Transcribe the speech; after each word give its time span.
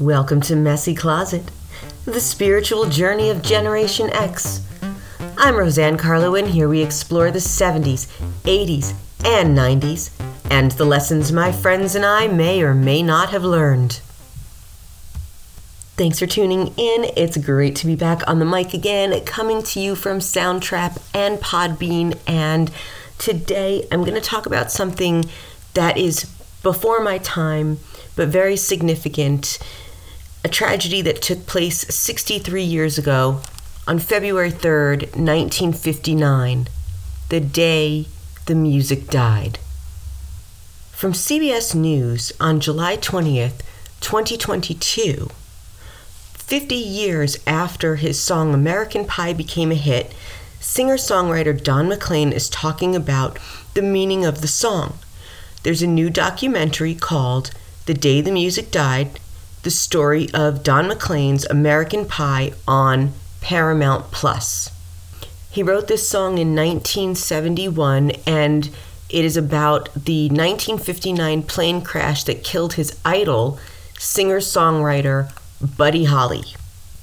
Welcome 0.00 0.40
to 0.40 0.56
Messy 0.56 0.92
Closet, 0.92 1.52
the 2.04 2.18
spiritual 2.18 2.86
journey 2.86 3.30
of 3.30 3.42
Generation 3.42 4.10
X. 4.10 4.60
I'm 5.38 5.54
Roseanne 5.54 5.98
Carlo, 5.98 6.34
and 6.34 6.48
here 6.48 6.68
we 6.68 6.82
explore 6.82 7.30
the 7.30 7.38
70s, 7.38 8.08
80s, 8.42 8.92
and 9.24 9.56
90s, 9.56 10.10
and 10.50 10.72
the 10.72 10.84
lessons 10.84 11.30
my 11.30 11.52
friends 11.52 11.94
and 11.94 12.04
I 12.04 12.26
may 12.26 12.60
or 12.60 12.74
may 12.74 13.04
not 13.04 13.30
have 13.30 13.44
learned. 13.44 14.00
Thanks 15.96 16.18
for 16.18 16.26
tuning 16.26 16.74
in. 16.76 17.12
It's 17.16 17.36
great 17.36 17.76
to 17.76 17.86
be 17.86 17.94
back 17.94 18.28
on 18.28 18.40
the 18.40 18.44
mic 18.44 18.74
again, 18.74 19.24
coming 19.24 19.62
to 19.62 19.78
you 19.78 19.94
from 19.94 20.18
Soundtrap 20.18 21.00
and 21.14 21.38
Podbean. 21.38 22.18
And 22.26 22.72
today 23.18 23.86
I'm 23.92 24.00
going 24.00 24.14
to 24.14 24.20
talk 24.20 24.44
about 24.44 24.72
something 24.72 25.26
that 25.74 25.96
is 25.96 26.24
before 26.64 27.00
my 27.00 27.18
time, 27.18 27.78
but 28.16 28.26
very 28.26 28.56
significant. 28.56 29.60
A 30.46 30.48
tragedy 30.48 31.00
that 31.00 31.22
took 31.22 31.46
place 31.46 31.86
63 31.88 32.62
years 32.62 32.98
ago 32.98 33.40
on 33.86 33.98
February 33.98 34.50
3rd, 34.52 35.16
1959, 35.16 36.68
the 37.30 37.40
day 37.40 38.06
the 38.44 38.54
music 38.54 39.08
died. 39.08 39.58
From 40.92 41.12
CBS 41.12 41.74
News 41.74 42.30
on 42.38 42.60
July 42.60 42.98
20th, 42.98 43.62
2022, 44.00 45.30
50 46.34 46.74
years 46.74 47.38
after 47.46 47.96
his 47.96 48.20
song 48.20 48.52
American 48.52 49.06
Pie 49.06 49.32
became 49.32 49.72
a 49.72 49.76
hit, 49.76 50.12
singer 50.60 50.98
songwriter 50.98 51.58
Don 51.58 51.88
McLean 51.88 52.34
is 52.34 52.50
talking 52.50 52.94
about 52.94 53.38
the 53.72 53.80
meaning 53.80 54.26
of 54.26 54.42
the 54.42 54.48
song. 54.48 54.98
There's 55.62 55.80
a 55.80 55.86
new 55.86 56.10
documentary 56.10 56.94
called 56.94 57.50
The 57.86 57.94
Day 57.94 58.20
the 58.20 58.30
Music 58.30 58.70
Died 58.70 59.18
The 59.64 59.70
Story 59.70 60.28
of 60.34 60.62
Don 60.62 60.88
McLean's 60.88 61.46
American 61.46 62.04
Pie 62.04 62.52
on 62.68 63.14
Paramount 63.40 64.10
Plus. 64.10 64.70
He 65.50 65.62
wrote 65.62 65.88
this 65.88 66.06
song 66.06 66.36
in 66.36 66.54
1971 66.54 68.10
and 68.26 68.68
it 69.08 69.24
is 69.24 69.38
about 69.38 69.86
the 69.94 70.28
1959 70.28 71.44
plane 71.44 71.80
crash 71.80 72.24
that 72.24 72.44
killed 72.44 72.74
his 72.74 72.98
idol, 73.06 73.58
singer 73.98 74.40
songwriter 74.40 75.32
Buddy 75.78 76.04
Holly. 76.04 76.44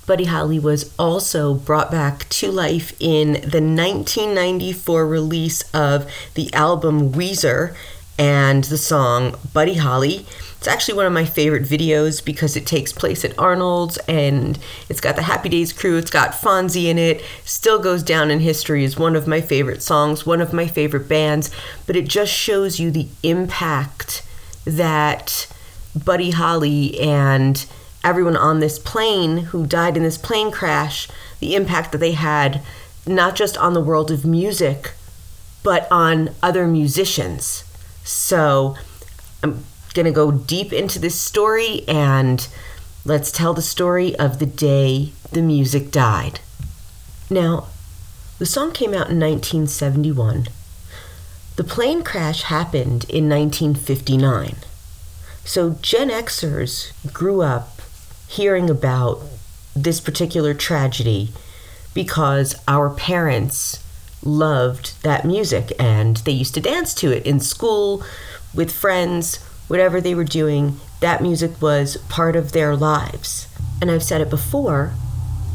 Buddy 0.06 0.26
Holly 0.26 0.60
was 0.60 0.94
also 1.00 1.56
brought 1.56 1.90
back 1.90 2.30
to 2.30 2.52
life 2.52 2.96
in 3.00 3.32
the 3.42 3.60
1994 3.60 5.08
release 5.08 5.64
of 5.74 6.08
the 6.36 6.54
album 6.54 7.12
Weezer 7.12 7.76
and 8.22 8.66
the 8.66 8.78
song 8.78 9.36
Buddy 9.52 9.74
Holly. 9.74 10.28
It's 10.60 10.68
actually 10.68 10.94
one 10.94 11.08
of 11.08 11.12
my 11.12 11.26
favorite 11.26 11.64
videos 11.64 12.24
because 12.24 12.56
it 12.56 12.68
takes 12.68 12.94
place 12.94 13.26
at 13.26 13.38
Arnold's 13.40 13.98
and 14.08 14.60
it's 14.90 15.02
got 15.02 15.16
the 15.16 15.24
Happy 15.24 15.50
Days 15.50 15.74
crew, 15.74 15.98
it's 15.98 16.12
got 16.12 16.34
Fonzie 16.34 16.86
in 16.86 17.00
it, 17.00 17.24
still 17.46 17.80
goes 17.80 18.04
down 18.04 18.30
in 18.30 18.42
history 18.42 18.86
as 18.86 18.96
one 18.96 19.16
of 19.16 19.28
my 19.28 19.42
favorite 19.42 19.82
songs, 19.82 20.24
one 20.24 20.40
of 20.40 20.54
my 20.54 20.68
favorite 20.68 21.10
bands, 21.10 21.50
but 21.88 21.96
it 21.96 22.08
just 22.08 22.32
shows 22.32 22.80
you 22.80 22.92
the 22.92 23.08
impact 23.24 24.22
that 24.66 25.52
Buddy 26.06 26.30
Holly 26.30 27.00
and 27.00 27.66
everyone 28.04 28.38
on 28.38 28.60
this 28.60 28.78
plane 28.78 29.46
who 29.46 29.66
died 29.66 29.98
in 29.98 30.04
this 30.04 30.20
plane 30.20 30.52
crash, 30.52 31.08
the 31.40 31.56
impact 31.56 31.92
that 31.92 31.98
they 31.98 32.12
had 32.12 32.62
not 33.08 33.36
just 33.36 33.58
on 33.58 33.74
the 33.74 33.82
world 33.82 34.12
of 34.12 34.28
music, 34.28 34.92
but 35.64 35.92
on 35.92 36.30
other 36.44 36.68
musicians. 36.68 37.64
So 38.04 38.76
I'm 39.44 39.64
going 39.94 40.06
to 40.06 40.12
go 40.12 40.32
deep 40.32 40.72
into 40.72 41.00
this 41.00 41.20
story 41.20 41.84
and 41.88 42.48
let's 43.06 43.32
tell 43.32 43.54
the 43.54 43.62
story 43.62 44.16
of 44.16 44.40
the 44.40 44.46
day 44.46 45.12
the 45.32 45.42
music 45.42 45.92
died. 45.92 46.40
Now, 47.30 47.68
the 48.40 48.46
song 48.46 48.72
came 48.72 48.92
out 48.92 49.10
in 49.10 49.20
1971. 49.20 50.48
The 51.58 51.64
plane 51.64 52.04
crash 52.04 52.44
happened 52.44 53.06
in 53.10 53.30
1959. 53.30 54.56
So 55.44 55.72
Gen 55.82 56.10
Xers 56.10 56.92
grew 57.14 57.42
up 57.42 57.82
hearing 58.28 58.70
about 58.70 59.22
this 59.76 60.00
particular 60.00 60.54
tragedy 60.54 61.32
because 61.94 62.56
our 62.68 62.90
parents 62.90 63.84
loved 64.24 65.02
that 65.04 65.26
music 65.26 65.72
and 65.80 66.18
they 66.18 66.32
used 66.32 66.54
to 66.54 66.62
dance 66.62 66.94
to 66.96 67.12
it 67.12 67.26
in 67.26 67.40
school 67.40 68.04
with 68.54 68.72
friends, 68.72 69.38
whatever 69.68 70.02
they 70.02 70.16
were 70.16 70.24
doing. 70.24 70.80
That 71.00 71.22
music 71.22 71.62
was 71.62 71.98
part 72.10 72.36
of 72.36 72.52
their 72.52 72.76
lives. 72.76 73.48
And 73.82 73.90
I've 73.90 74.04
said 74.04 74.22
it 74.22 74.30
before 74.30 74.94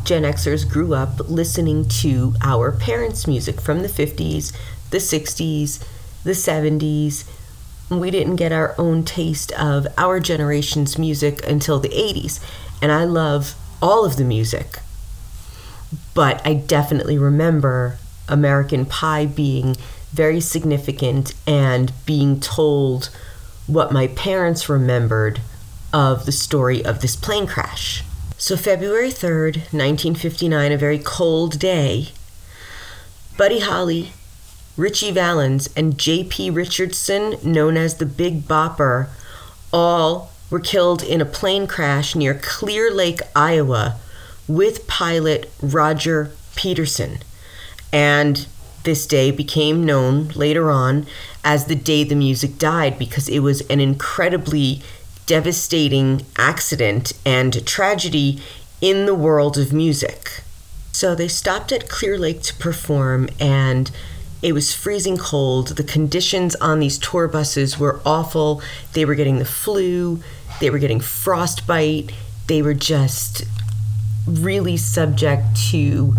Gen 0.05 0.22
Xers 0.22 0.69
grew 0.69 0.94
up 0.94 1.28
listening 1.28 1.88
to 1.88 2.34
our 2.41 2.71
parents' 2.71 3.26
music 3.26 3.60
from 3.60 3.82
the 3.82 3.88
50s, 3.88 4.56
the 4.91 4.99
60s, 4.99 5.84
the 6.22 6.31
70s. 6.31 7.28
We 7.91 8.10
didn't 8.10 8.37
get 8.37 8.53
our 8.53 8.75
own 8.78 9.05
taste 9.05 9.53
of 9.53 9.87
our 9.99 10.21
generation's 10.21 10.97
music 10.97 11.44
until 11.47 11.81
the 11.81 11.88
80s. 11.88 12.41
And 12.81 12.93
I 12.93 13.05
love 13.05 13.55
all 13.82 14.05
of 14.05 14.16
the 14.16 14.25
music. 14.25 14.78
But 16.15 16.41
I 16.47 16.55
definitely 16.55 17.19
remember 17.19 17.99
American 18.28 18.87
Pie 18.87 19.26
being 19.26 19.76
very 20.12 20.41
significant 20.41 21.34
and 21.47 21.92
being 22.06 22.41
told 22.41 23.10
what 23.66 23.92
my 23.92 24.06
parents 24.09 24.69
remembered 24.69 25.41
of 25.92 26.26
the 26.26 26.32
story 26.32 26.84
of 26.84 27.00
this 27.00 27.16
plane 27.16 27.47
crash. 27.47 28.03
So, 28.38 28.56
February 28.56 29.10
3rd, 29.10 29.56
1959, 29.72 30.72
a 30.72 30.76
very 30.76 30.98
cold 30.98 31.59
day, 31.59 32.09
Buddy 33.37 33.60
Holly, 33.60 34.12
Ritchie 34.76 35.10
Valens, 35.10 35.69
and 35.75 35.98
J.P. 35.98 36.50
Richardson, 36.50 37.37
known 37.43 37.76
as 37.76 37.97
the 37.97 38.06
Big 38.06 38.43
Bopper, 38.43 39.08
all 39.72 40.31
were 40.50 40.60
killed 40.60 41.03
in 41.03 41.20
a 41.20 41.26
plane 41.26 41.66
crash 41.66 42.14
near 42.14 42.34
Clear 42.34 42.91
Lake, 42.91 43.20
Iowa, 43.34 43.97
with 44.47 44.87
pilot 44.87 45.50
Roger 45.60 46.31
Peterson. 46.54 47.19
And 47.96 48.46
this 48.82 49.06
day 49.06 49.30
became 49.30 49.82
known 49.82 50.28
later 50.34 50.70
on 50.70 51.06
as 51.42 51.64
the 51.64 51.74
day 51.74 52.04
the 52.04 52.14
music 52.14 52.58
died 52.58 52.98
because 52.98 53.26
it 53.26 53.38
was 53.38 53.62
an 53.70 53.80
incredibly 53.80 54.82
devastating 55.24 56.26
accident 56.36 57.14
and 57.24 57.66
tragedy 57.66 58.38
in 58.82 59.06
the 59.06 59.14
world 59.14 59.56
of 59.56 59.72
music. 59.72 60.42
So 60.92 61.14
they 61.14 61.26
stopped 61.26 61.72
at 61.72 61.88
Clear 61.88 62.18
Lake 62.18 62.42
to 62.42 62.54
perform, 62.56 63.30
and 63.40 63.90
it 64.42 64.52
was 64.52 64.74
freezing 64.74 65.16
cold. 65.16 65.68
The 65.68 65.82
conditions 65.82 66.54
on 66.56 66.80
these 66.80 66.98
tour 66.98 67.26
buses 67.28 67.78
were 67.78 68.02
awful. 68.04 68.60
They 68.92 69.06
were 69.06 69.14
getting 69.14 69.38
the 69.38 69.46
flu, 69.46 70.22
they 70.60 70.68
were 70.68 70.78
getting 70.78 71.00
frostbite, 71.00 72.12
they 72.46 72.60
were 72.60 72.74
just 72.74 73.44
really 74.26 74.76
subject 74.76 75.56
to 75.70 76.14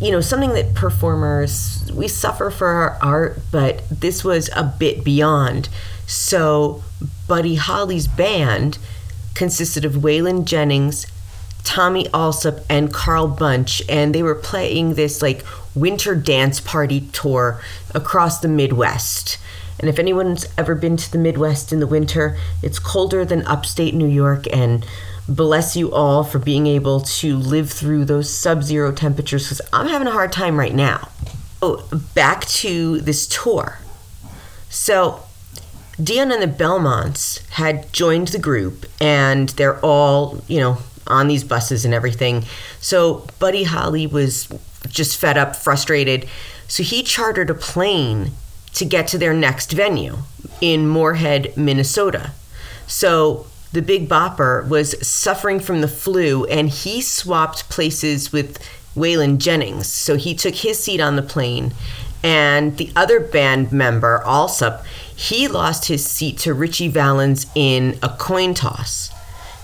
you 0.00 0.10
know 0.10 0.20
something 0.20 0.52
that 0.54 0.74
performers 0.74 1.90
we 1.94 2.06
suffer 2.08 2.50
for 2.50 2.68
our 2.68 2.98
art 3.02 3.40
but 3.50 3.82
this 3.90 4.24
was 4.24 4.48
a 4.54 4.62
bit 4.62 5.04
beyond. 5.04 5.68
So 6.06 6.82
buddy 7.26 7.56
holly's 7.56 8.06
band 8.06 8.78
consisted 9.34 9.84
of 9.84 9.94
waylon 9.94 10.44
jennings 10.44 11.06
tommy 11.64 12.04
allsup 12.06 12.64
and 12.68 12.92
carl 12.92 13.26
bunch 13.28 13.82
and 13.88 14.14
they 14.14 14.22
were 14.22 14.34
playing 14.34 14.94
this 14.94 15.22
like 15.22 15.44
winter 15.74 16.14
dance 16.14 16.60
party 16.60 17.00
tour 17.12 17.60
across 17.94 18.40
the 18.40 18.48
midwest. 18.48 19.38
And 19.80 19.88
if 19.88 19.98
anyone's 19.98 20.46
ever 20.56 20.74
been 20.74 20.96
to 20.96 21.10
the 21.10 21.18
midwest 21.18 21.72
in 21.72 21.80
the 21.80 21.86
winter 21.86 22.36
it's 22.62 22.78
colder 22.78 23.24
than 23.24 23.44
upstate 23.46 23.94
new 23.94 24.06
york 24.06 24.46
and 24.52 24.86
bless 25.28 25.76
you 25.76 25.92
all 25.92 26.24
for 26.24 26.38
being 26.38 26.66
able 26.66 27.00
to 27.00 27.36
live 27.36 27.70
through 27.70 28.04
those 28.04 28.32
sub 28.32 28.62
zero 28.62 28.92
temperatures 28.92 29.44
because 29.44 29.60
I'm 29.72 29.88
having 29.88 30.08
a 30.08 30.12
hard 30.12 30.32
time 30.32 30.58
right 30.58 30.74
now. 30.74 31.08
Oh, 31.60 31.88
back 32.14 32.44
to 32.46 33.00
this 33.00 33.26
tour. 33.26 33.78
So, 34.68 35.22
Dion 36.02 36.32
and 36.32 36.42
the 36.42 36.46
Belmonts 36.48 37.46
had 37.50 37.92
joined 37.92 38.28
the 38.28 38.38
group, 38.38 38.86
and 39.00 39.50
they're 39.50 39.78
all, 39.80 40.42
you 40.48 40.58
know, 40.58 40.78
on 41.06 41.28
these 41.28 41.44
buses 41.44 41.84
and 41.84 41.94
everything. 41.94 42.44
So, 42.80 43.26
Buddy 43.38 43.64
Holly 43.64 44.06
was 44.06 44.48
just 44.88 45.20
fed 45.20 45.38
up, 45.38 45.54
frustrated. 45.54 46.26
So, 46.66 46.82
he 46.82 47.02
chartered 47.02 47.50
a 47.50 47.54
plane 47.54 48.32
to 48.74 48.84
get 48.84 49.06
to 49.08 49.18
their 49.18 49.34
next 49.34 49.72
venue 49.72 50.18
in 50.60 50.88
Moorhead, 50.88 51.56
Minnesota. 51.56 52.32
So, 52.86 53.46
the 53.72 53.82
Big 53.82 54.08
Bopper 54.08 54.66
was 54.68 55.06
suffering 55.06 55.60
from 55.60 55.80
the 55.80 55.88
flu 55.88 56.44
and 56.46 56.68
he 56.68 57.00
swapped 57.00 57.68
places 57.68 58.32
with 58.32 58.58
Waylon 58.94 59.38
Jennings. 59.38 59.86
So 59.86 60.16
he 60.16 60.34
took 60.34 60.54
his 60.54 60.82
seat 60.82 61.00
on 61.00 61.16
the 61.16 61.22
plane 61.22 61.72
and 62.22 62.76
the 62.76 62.92
other 62.94 63.18
band 63.18 63.72
member, 63.72 64.22
Allsup, 64.24 64.84
he 65.14 65.48
lost 65.48 65.86
his 65.86 66.04
seat 66.04 66.38
to 66.38 66.54
Ritchie 66.54 66.88
Valens 66.88 67.46
in 67.54 67.98
a 68.02 68.08
coin 68.08 68.54
toss. 68.54 69.10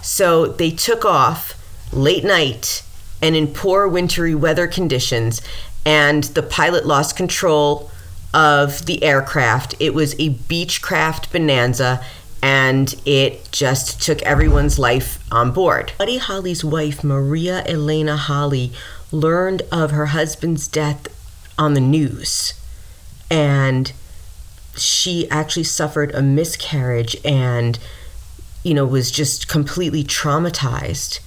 So 0.02 0.46
they 0.46 0.70
took 0.70 1.04
off 1.04 1.54
late 1.92 2.24
night 2.24 2.82
and 3.22 3.36
in 3.36 3.48
poor 3.48 3.88
wintry 3.88 4.34
weather 4.34 4.66
conditions, 4.66 5.40
and 5.84 6.24
the 6.24 6.42
pilot 6.42 6.86
lost 6.86 7.16
control 7.16 7.90
of 8.32 8.86
the 8.86 9.02
aircraft. 9.02 9.74
It 9.80 9.94
was 9.94 10.14
a 10.14 10.30
Beechcraft 10.30 11.32
Bonanza, 11.32 12.04
and 12.42 12.94
it 13.04 13.50
just 13.50 14.00
took 14.02 14.22
everyone's 14.22 14.78
life 14.78 15.18
on 15.30 15.52
board. 15.52 15.92
Buddy 15.98 16.18
Holly's 16.18 16.64
wife, 16.64 17.02
Maria 17.02 17.64
Elena 17.66 18.16
Holly, 18.16 18.72
learned 19.10 19.62
of 19.72 19.90
her 19.90 20.06
husband's 20.06 20.68
death 20.68 21.08
on 21.58 21.74
the 21.74 21.80
news, 21.80 22.54
and 23.30 23.92
she 24.76 25.28
actually 25.30 25.64
suffered 25.64 26.14
a 26.14 26.22
miscarriage 26.22 27.16
and 27.24 27.78
you 28.62 28.74
know 28.74 28.86
was 28.86 29.10
just 29.10 29.48
completely 29.48 30.04
traumatized 30.04 31.18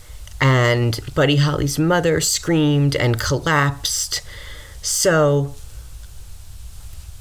and 0.41 0.99
Buddy 1.13 1.35
Holly's 1.35 1.77
mother 1.77 2.19
screamed 2.19 2.95
and 2.95 3.19
collapsed. 3.19 4.21
So 4.81 5.53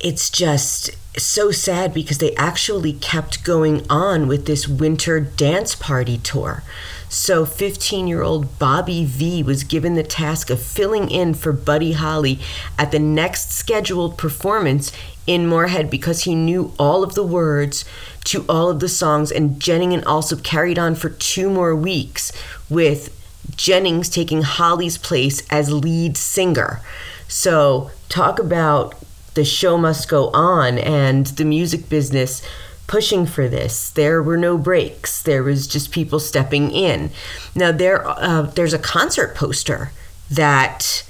it's 0.00 0.30
just 0.30 0.90
so 1.18 1.50
sad 1.50 1.92
because 1.92 2.18
they 2.18 2.34
actually 2.36 2.94
kept 2.94 3.44
going 3.44 3.84
on 3.90 4.28
with 4.28 4.46
this 4.46 4.66
winter 4.66 5.20
dance 5.20 5.74
party 5.74 6.18
tour. 6.18 6.62
So 7.08 7.44
15 7.44 8.06
year 8.06 8.22
old 8.22 8.58
Bobby 8.58 9.04
Vee 9.04 9.42
was 9.42 9.64
given 9.64 9.94
the 9.94 10.02
task 10.02 10.48
of 10.48 10.62
filling 10.62 11.10
in 11.10 11.34
for 11.34 11.52
Buddy 11.52 11.92
Holly 11.92 12.38
at 12.78 12.92
the 12.92 13.00
next 13.00 13.50
scheduled 13.50 14.16
performance 14.16 14.92
in 15.26 15.46
Moorhead 15.46 15.90
because 15.90 16.22
he 16.24 16.34
knew 16.34 16.72
all 16.78 17.02
of 17.02 17.14
the 17.14 17.26
words 17.26 17.84
to 18.24 18.44
all 18.48 18.70
of 18.70 18.80
the 18.80 18.88
songs, 18.88 19.30
and 19.30 19.60
Jennings 19.60 20.04
also 20.04 20.36
carried 20.36 20.78
on 20.78 20.94
for 20.94 21.08
two 21.08 21.50
more 21.50 21.74
weeks 21.74 22.32
with 22.68 23.16
Jennings 23.56 24.08
taking 24.08 24.42
Holly's 24.42 24.98
place 24.98 25.42
as 25.50 25.72
lead 25.72 26.16
singer. 26.16 26.80
So, 27.28 27.90
talk 28.08 28.38
about 28.38 28.94
the 29.34 29.44
show 29.44 29.78
must 29.78 30.08
go 30.08 30.30
on 30.30 30.78
and 30.78 31.26
the 31.26 31.44
music 31.44 31.88
business 31.88 32.42
pushing 32.86 33.24
for 33.24 33.46
this. 33.48 33.90
There 33.90 34.20
were 34.20 34.36
no 34.36 34.58
breaks. 34.58 35.22
There 35.22 35.44
was 35.44 35.68
just 35.68 35.92
people 35.92 36.18
stepping 36.18 36.72
in. 36.72 37.10
Now 37.54 37.70
there 37.70 38.06
uh, 38.06 38.42
there's 38.42 38.74
a 38.74 38.78
concert 38.78 39.36
poster 39.36 39.92
that 40.30 41.04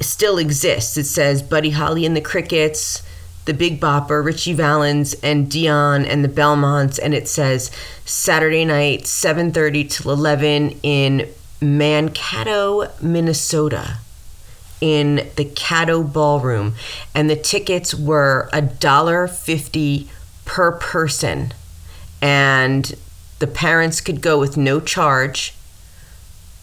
still 0.00 0.38
exists. 0.38 0.96
It 0.96 1.04
says 1.04 1.42
Buddy 1.42 1.70
Holly 1.70 2.06
and 2.06 2.16
the 2.16 2.22
Crickets, 2.22 3.02
the 3.44 3.52
Big 3.52 3.78
Bopper, 3.78 4.24
Ritchie 4.24 4.54
Valens, 4.54 5.14
and 5.22 5.50
Dion 5.50 6.06
and 6.06 6.24
the 6.24 6.28
Belmonts, 6.28 6.98
and 6.98 7.12
it 7.12 7.28
says 7.28 7.70
Saturday 8.06 8.64
night, 8.64 9.02
7:30 9.02 9.84
till 9.84 10.10
11 10.10 10.80
in 10.82 11.28
Mankato, 11.60 12.90
Minnesota 13.02 13.98
in 14.80 15.28
the 15.36 15.44
Kato 15.44 16.02
Ballroom, 16.02 16.74
and 17.14 17.28
the 17.28 17.36
tickets 17.36 17.94
were 17.94 18.48
a 18.52 18.62
dollar 18.62 19.28
fifty 19.28 20.08
per 20.44 20.72
person, 20.72 21.52
and 22.22 22.94
the 23.38 23.46
parents 23.46 24.00
could 24.00 24.20
go 24.20 24.38
with 24.38 24.56
no 24.56 24.80
charge. 24.80 25.54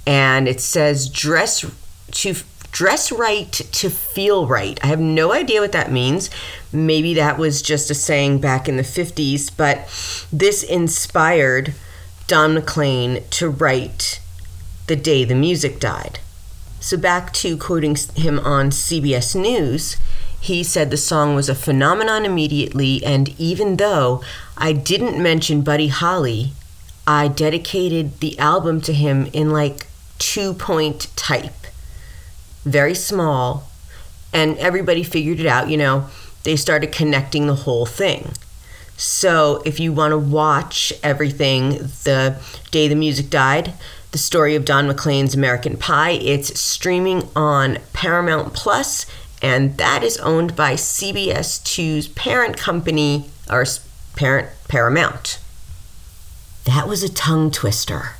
And 0.08 0.48
it 0.48 0.62
says 0.62 1.10
dress 1.10 1.66
to 2.12 2.36
dress 2.76 3.10
right 3.10 3.54
to 3.54 3.90
feel 3.90 4.48
right. 4.48 4.78
I 4.84 4.88
have 4.88 5.00
no 5.00 5.32
idea 5.32 5.62
what 5.62 5.72
that 5.72 5.94
means. 5.94 6.30
Maybe 6.74 7.14
that 7.14 7.38
was 7.38 7.62
just 7.62 7.90
a 7.90 7.96
saying 7.96 8.42
back 8.42 8.68
in 8.68 8.76
the 8.76 8.84
50s, 8.84 9.50
but 9.56 9.88
this 10.32 10.62
inspired 10.62 11.74
Don 12.28 12.54
McLean 12.54 13.24
to 13.30 13.50
write 13.50 14.20
The 14.88 14.98
Day 14.98 15.24
the 15.24 15.36
Music 15.36 15.80
Died. 15.80 16.20
So, 16.80 16.98
back 16.98 17.34
to 17.34 17.58
quoting 17.58 17.96
him 18.16 18.40
on 18.40 18.70
CBS 18.70 19.36
News, 19.36 19.98
he 20.40 20.64
said 20.64 20.92
the 20.92 20.98
song 20.98 21.34
was 21.34 21.50
a 21.50 21.56
phenomenon 21.56 22.26
immediately, 22.26 23.04
and 23.04 23.34
even 23.40 23.78
though 23.78 24.22
I 24.58 24.74
didn't 24.74 25.22
mention 25.22 25.62
Buddy 25.62 25.88
Holly, 25.88 26.54
I 27.08 27.28
dedicated 27.28 28.20
the 28.20 28.38
album 28.38 28.82
to 28.82 28.94
him 28.94 29.28
in 29.34 29.50
like 29.50 29.88
two 30.20 30.54
point 30.54 31.08
type, 31.16 31.66
very 32.64 32.94
small, 32.94 33.70
and 34.32 34.58
everybody 34.58 35.04
figured 35.04 35.40
it 35.40 35.48
out. 35.48 35.70
You 35.70 35.78
know, 35.78 36.10
they 36.44 36.56
started 36.56 36.92
connecting 36.92 37.48
the 37.48 37.56
whole 37.56 37.88
thing. 37.88 38.34
So, 38.98 39.62
if 39.66 39.80
you 39.80 39.92
want 39.92 40.12
to 40.12 40.18
watch 40.18 40.94
everything, 41.04 41.72
the 42.04 42.40
day 42.72 42.88
the 42.88 42.96
music 42.96 43.30
died, 43.30 43.74
the 44.16 44.20
story 44.20 44.56
of 44.56 44.64
Don 44.64 44.88
McLean's 44.88 45.36
American 45.36 45.76
Pie. 45.76 46.12
It's 46.12 46.58
streaming 46.58 47.28
on 47.36 47.80
Paramount 47.92 48.54
Plus, 48.54 49.06
and 49.42 49.78
that 49.78 50.06
is 50.06 50.18
owned 50.20 50.56
by 50.56 50.76
CBS 50.76 51.62
2's 51.64 52.08
parent 52.08 52.56
company, 52.56 53.26
or 53.50 53.66
parent 54.16 54.48
Paramount. 54.70 55.42
That 56.64 56.88
was 56.88 57.04
a 57.04 57.12
tongue 57.12 57.52
twister. 57.52 58.12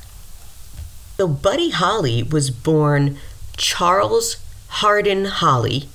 So, 1.16 1.26
Buddy 1.26 1.70
Holly 1.70 2.22
was 2.22 2.50
born 2.50 3.16
Charles 3.56 4.36
Hardin 4.68 5.24
Holly, 5.24 5.88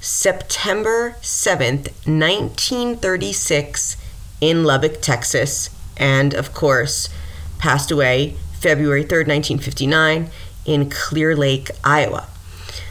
September 0.00 1.16
7th, 1.20 1.90
1936, 2.08 3.98
in 4.40 4.64
Lubbock, 4.64 5.02
Texas, 5.02 5.68
and 5.98 6.32
of 6.32 6.54
course, 6.54 7.10
passed 7.58 7.90
away 7.90 8.38
February 8.64 9.04
3rd, 9.04 9.28
1959, 9.28 10.30
in 10.64 10.88
Clear 10.88 11.36
Lake, 11.36 11.68
Iowa. 11.84 12.26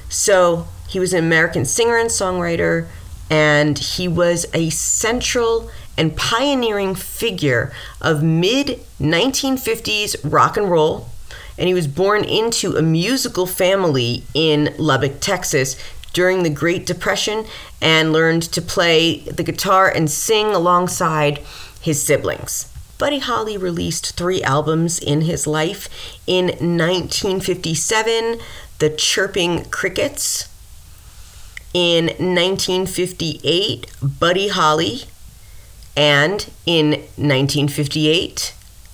So 0.08 0.68
he 0.88 1.00
was 1.00 1.14
an 1.14 1.24
American 1.24 1.66
singer 1.66 1.98
and 1.98 2.12
songwriter, 2.12 2.86
and 3.28 3.80
he 3.80 4.08
was 4.08 4.46
a 4.54 4.70
central 4.70 5.72
and 5.98 6.16
pioneering 6.16 6.94
figure 6.94 7.74
of 8.00 8.22
mid 8.22 8.82
1950s 9.02 10.16
rock 10.24 10.58
and 10.58 10.70
roll. 10.70 11.10
And 11.58 11.68
he 11.68 11.74
was 11.74 11.88
born 11.88 12.24
into 12.24 12.78
a 12.78 12.84
musical 12.84 13.48
family 13.48 14.26
in 14.36 14.76
Lubbock, 14.78 15.22
Texas 15.22 15.76
during 16.14 16.44
the 16.44 16.52
Great 16.52 16.86
Depression 16.86 17.46
and 17.82 18.14
learned 18.14 18.44
to 18.44 18.62
play 18.62 19.22
the 19.22 19.44
guitar 19.44 19.90
and 19.90 20.10
sing 20.10 20.54
alongside 20.54 21.40
his 21.82 22.00
siblings. 22.00 22.73
Buddy 23.04 23.20
Holly 23.20 23.58
released 23.58 24.16
three 24.16 24.42
albums 24.44 24.98
in 24.98 25.24
his 25.24 25.46
life. 25.46 25.90
In 26.26 26.46
1957, 26.46 28.40
The 28.80 28.92
Chirping 28.92 29.66
Crickets. 29.66 30.48
In 31.74 32.06
1958, 32.06 33.92
Buddy 34.02 34.48
Holly. 34.48 35.02
And 35.98 36.50
in 36.66 36.92
1958, 37.18 38.54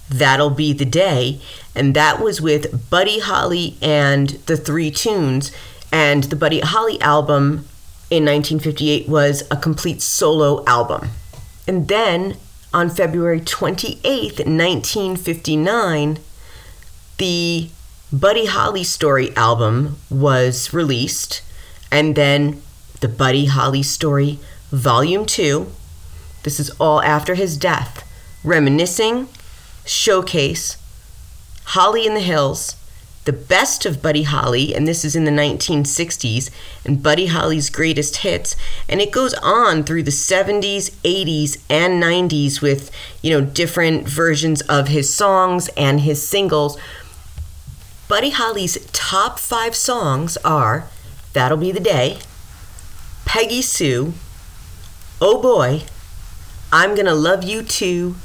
That'll 0.10 0.50
Be 0.50 0.74
the 0.74 0.86
Day. 0.86 1.39
And 1.75 1.96
that 1.96 2.20
was 2.20 2.42
with 2.42 2.89
Buddy 2.89 3.20
Holly 3.20 3.78
and 3.80 4.30
the 4.48 4.58
Three 4.58 4.89
Tunes. 4.89 5.51
And 5.92 6.24
the 6.24 6.36
Buddy 6.36 6.62
Holly 6.62 7.00
album 7.00 7.68
in 8.10 8.25
1958 8.25 9.08
was 9.08 9.44
a 9.51 9.56
complete 9.56 10.01
solo 10.01 10.66
album. 10.66 11.10
And 11.68 11.88
then 11.88 12.38
on 12.74 12.90
February 12.90 13.42
28th, 13.42 14.46
1959, 14.46 16.20
the 17.18 17.70
Buddy 18.12 18.46
Holly 18.46 18.84
Story 18.84 19.36
album 19.36 19.98
was 20.10 20.74
released, 20.74 21.42
and 21.92 22.16
then 22.16 22.62
the 23.02 23.08
Buddy 23.08 23.46
Holly 23.46 23.84
Story 23.84 24.40
Volume 24.72 25.26
2. 25.26 25.72
This 26.44 26.60
is 26.60 26.70
all 26.80 27.02
after 27.02 27.36
his 27.36 27.58
death. 27.58 28.06
Reminiscing, 28.44 29.28
Showcase, 29.86 30.78
Holly 31.66 32.06
in 32.06 32.14
the 32.14 32.20
Hills, 32.20 32.76
the 33.29 33.33
best 33.33 33.86
of 33.86 34.01
Buddy 34.01 34.24
Holly, 34.24 34.74
and 34.74 34.88
this 34.88 35.05
is 35.05 35.15
in 35.15 35.24
the 35.24 35.29
1960s, 35.29 36.50
and 36.83 37.03
Buddy 37.03 37.27
Holly's 37.27 37.69
greatest 37.69 38.17
hits. 38.17 38.55
And 38.89 39.00
it 39.00 39.12
goes 39.12 39.36
on 39.36 39.83
through 39.83 40.01
the 40.01 40.09
70s, 40.09 40.89
80s, 41.03 41.62
and 41.69 42.01
90s 42.01 42.59
with, 42.59 42.89
you 43.21 43.29
know, 43.29 43.45
different 43.45 44.09
versions 44.09 44.62
of 44.62 44.88
his 44.88 45.13
songs 45.13 45.67
and 45.77 46.01
his 46.01 46.27
singles. 46.27 46.75
Buddy 48.07 48.31
Holly's 48.31 48.83
top 48.93 49.38
five 49.38 49.75
songs 49.75 50.36
are 50.38 50.88
That'll 51.33 51.55
Be 51.59 51.71
the 51.71 51.79
Day, 51.79 52.17
Peggy 53.25 53.62
Sue, 53.62 54.13
Oh 55.21 55.39
Boy, 55.39 55.83
I'm 56.71 56.95
Gonna 56.95 57.13
Love 57.13 57.43
You 57.43 57.62
Too, 57.62 58.15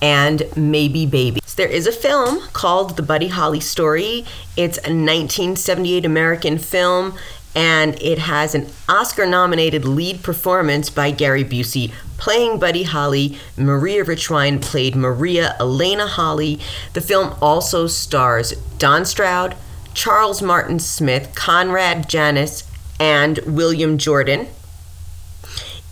and 0.00 0.42
Maybe 0.56 1.06
Baby. 1.06 1.40
So 1.44 1.56
there 1.56 1.68
is 1.68 1.86
a 1.86 1.92
film 1.92 2.40
called 2.52 2.96
The 2.96 3.02
Buddy 3.02 3.28
Holly 3.28 3.60
Story. 3.60 4.24
It's 4.56 4.78
a 4.78 4.90
1978 4.90 6.04
American 6.04 6.58
film, 6.58 7.14
and 7.54 8.00
it 8.02 8.18
has 8.18 8.54
an 8.54 8.68
Oscar 8.88 9.26
nominated 9.26 9.84
lead 9.84 10.22
performance 10.22 10.90
by 10.90 11.10
Gary 11.10 11.44
Busey 11.44 11.92
playing 12.18 12.58
Buddy 12.58 12.82
Holly. 12.82 13.38
Maria 13.56 14.04
Richwine 14.04 14.60
played 14.60 14.94
Maria 14.94 15.56
Elena 15.58 16.06
Holly. 16.06 16.60
The 16.92 17.00
film 17.00 17.34
also 17.40 17.86
stars 17.86 18.52
Don 18.78 19.06
Stroud, 19.06 19.56
Charles 19.94 20.42
Martin 20.42 20.78
Smith, 20.78 21.34
Conrad 21.34 22.08
Janis, 22.08 22.64
and 23.00 23.38
William 23.46 23.96
Jordan. 23.96 24.48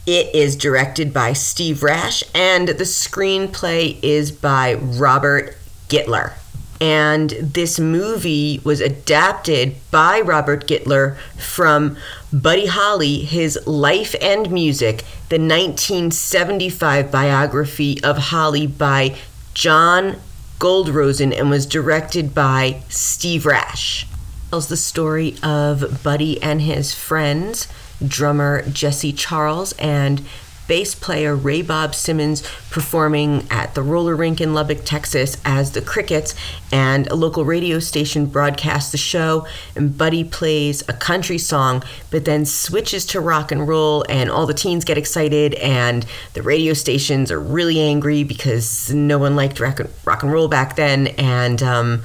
It 0.07 0.33
is 0.37 0.55
directed 0.55 1.13
by 1.13 1.33
Steve 1.33 1.83
Rash, 1.83 2.23
and 2.33 2.69
the 2.69 2.85
screenplay 2.85 3.99
is 4.05 4.31
by 4.31 4.75
Robert 4.75 5.57
Gittler. 5.89 6.35
And 6.81 7.31
this 7.31 7.81
movie 7.81 8.61
was 8.63 8.81
adapted 8.81 9.75
by 9.91 10.21
Robert 10.21 10.69
Gittler 10.69 11.17
from 11.39 11.97
Buddy 12.33 12.67
Holly, 12.67 13.25
his 13.25 13.59
life 13.67 14.15
and 14.23 14.49
music, 14.53 14.99
the 15.29 15.41
1975 15.41 17.11
biography 17.11 18.01
of 18.05 18.17
Holly 18.17 18.69
by 18.69 19.17
John 19.55 20.21
Goldrosen, 20.61 21.37
and 21.37 21.51
was 21.51 21.67
directed 21.67 22.33
by 22.33 22.81
Steve 22.89 23.45
Rash. 23.45 24.07
Tells 24.51 24.69
the 24.69 24.77
story 24.77 25.35
of 25.43 26.05
Buddy 26.05 26.41
and 26.41 26.61
his 26.63 26.95
friends 26.95 27.67
drummer 28.07 28.63
Jesse 28.69 29.13
Charles 29.13 29.73
and 29.79 30.23
bass 30.67 30.95
player 30.95 31.35
Ray 31.35 31.63
Bob 31.63 31.95
Simmons 31.95 32.43
performing 32.71 33.47
at 33.51 33.75
the 33.75 33.83
roller 33.83 34.17
rink 34.17 34.41
in 34.41 34.55
Lubbock, 34.55 34.85
Texas 34.85 35.37
as 35.45 35.73
the 35.73 35.81
Crickets, 35.81 36.35
and 36.73 37.07
a 37.07 37.15
local 37.15 37.45
radio 37.45 37.79
station 37.79 38.27
broadcasts 38.27 38.93
the 38.93 38.99
show. 38.99 39.47
And 39.75 39.97
Buddy 39.97 40.25
plays 40.25 40.83
a 40.89 40.93
country 40.93 41.39
song, 41.39 41.83
but 42.11 42.25
then 42.25 42.45
switches 42.45 43.07
to 43.07 43.21
rock 43.21 43.53
and 43.53 43.67
roll, 43.69 44.05
and 44.09 44.31
all 44.31 44.47
the 44.47 44.55
teens 44.55 44.85
get 44.85 44.99
excited, 44.99 45.55
and 45.55 46.07
the 46.35 46.43
radio 46.43 46.73
stations 46.73 47.31
are 47.31 47.41
really 47.41 47.81
angry 47.81 48.25
because 48.25 48.93
no 48.93 49.19
one 49.19 49.37
liked 49.37 49.61
rock 49.61 49.81
and, 49.81 50.33
roll 50.33 50.49
back 50.49 50.77
then. 50.77 51.09
And 51.19 51.63
um, 51.63 52.03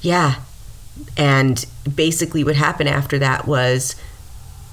yeah, 0.00 0.36
and 1.16 1.64
basically 1.94 2.44
what 2.44 2.56
happened 2.56 2.88
after 2.88 3.18
that 3.18 3.46
was 3.46 3.96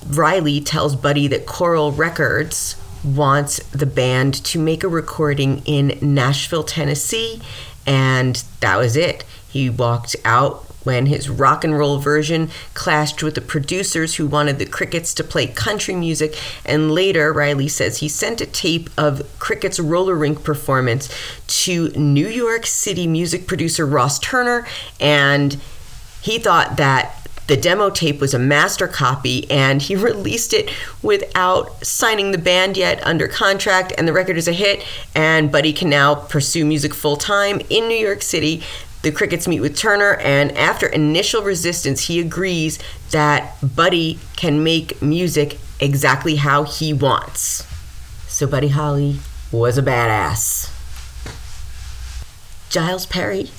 Riley 0.07 0.62
tells 0.62 0.95
Buddy 0.95 1.27
that 1.27 1.45
Coral 1.45 1.91
Records 1.91 2.75
wants 3.03 3.60
the 3.72 3.86
band 3.86 4.33
to 4.45 4.60
make 4.60 4.83
a 4.83 4.88
recording 4.88 5.62
in 5.65 5.98
Nashville, 6.01 6.63
Tennessee, 6.63 7.41
and 7.86 8.43
that 8.62 8.77
was 8.77 8.95
it. 8.95 9.25
He 9.50 9.69
walked 9.69 10.15
out 10.24 10.65
when 10.83 11.05
his 11.05 11.29
rock 11.29 11.63
and 11.63 11.77
roll 11.77 11.98
version 11.98 12.50
clashed 12.74 13.24
with 13.24 13.36
the 13.36 13.41
producers 13.41 14.15
who 14.15 14.27
wanted 14.27 14.60
the 14.60 14.65
Crickets 14.65 15.13
to 15.15 15.24
play 15.24 15.48
country 15.48 15.95
music. 15.95 16.38
And 16.65 16.91
later, 16.91 17.31
Riley 17.31 17.67
says 17.67 17.98
he 17.98 18.10
sent 18.10 18.41
a 18.41 18.45
tape 18.45 18.89
of 18.98 19.22
Crickets' 19.39 19.79
roller 19.79 20.15
rink 20.15 20.43
performance 20.43 21.10
to 21.63 21.89
New 21.89 22.27
York 22.27 22.65
City 22.65 23.07
music 23.07 23.48
producer 23.48 23.86
Ross 23.86 24.19
Turner, 24.19 24.67
and 25.00 25.57
he 26.22 26.39
thought 26.39 26.77
that 26.77 27.22
the 27.47 27.57
demo 27.57 27.89
tape 27.89 28.21
was 28.21 28.33
a 28.33 28.39
master 28.39 28.88
copy 28.88 29.50
and 29.50 29.81
he 29.81 29.95
released 30.03 30.53
it 30.53 30.71
without 31.01 31.85
signing 31.85 32.31
the 32.31 32.38
band 32.38 32.77
yet 32.77 33.05
under 33.05 33.27
contract 33.27 33.93
and 33.97 34.07
the 34.07 34.13
record 34.13 34.38
is 34.38 34.47
a 34.47 34.53
hit 34.53 34.85
and 35.15 35.51
buddy 35.51 35.73
can 35.73 35.89
now 35.89 36.15
pursue 36.15 36.65
music 36.65 36.93
full 36.93 37.17
time 37.17 37.59
in 37.69 37.88
new 37.88 37.95
york 37.97 38.21
city. 38.21 38.63
The 39.01 39.12
crickets 39.12 39.47
meet 39.50 39.59
with 39.59 39.77
turner 39.77 40.15
and 40.15 40.57
after 40.57 40.88
initial 40.88 41.43
resistance 41.43 42.07
he 42.07 42.19
agrees 42.19 42.79
that 43.12 43.55
buddy 43.75 44.19
can 44.38 44.63
make 44.63 45.01
music 45.01 45.57
exactly 45.79 46.38
how 46.38 46.63
he 46.63 46.93
wants. 46.93 47.67
So 48.27 48.47
buddy 48.47 48.69
holly 48.69 49.17
was 49.51 49.77
a 49.77 49.83
badass. 49.83 50.69
Jiles 52.69 53.05
perry 53.05 53.51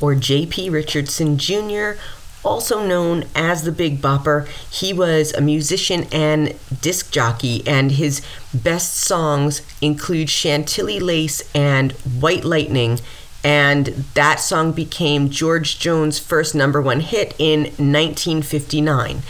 or 0.00 0.14
jp 0.14 0.72
richardson 0.72 1.36
jr 1.36 2.00
also 2.44 2.86
known 2.86 3.24
as 3.34 3.62
the 3.62 3.72
Big 3.72 4.00
Bopper. 4.00 4.46
He 4.70 4.92
was 4.92 5.32
a 5.32 5.40
musician 5.40 6.06
and 6.12 6.54
disc 6.80 7.10
jockey, 7.10 7.66
and 7.66 7.92
his 7.92 8.22
best 8.52 8.94
songs 8.94 9.62
include 9.80 10.30
Chantilly 10.30 11.00
Lace 11.00 11.42
and 11.54 11.92
White 11.92 12.44
Lightning. 12.44 13.00
And 13.42 13.86
that 14.14 14.38
song 14.38 14.72
became 14.72 15.30
George 15.30 15.78
Jones' 15.78 16.18
first 16.18 16.54
number 16.54 16.80
one 16.80 17.00
hit 17.00 17.34
in 17.38 17.62
1959. 17.62 19.22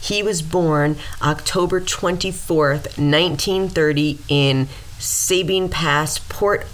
He 0.00 0.22
was 0.22 0.40
born 0.40 0.96
October 1.20 1.80
24th, 1.80 2.96
1930, 2.96 4.18
in 4.28 4.68
Sabine 4.98 5.68
Pass, 5.68 6.18
Port 6.18 6.64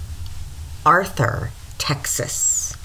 Arthur, 0.85 1.51
Texas. 1.79 2.77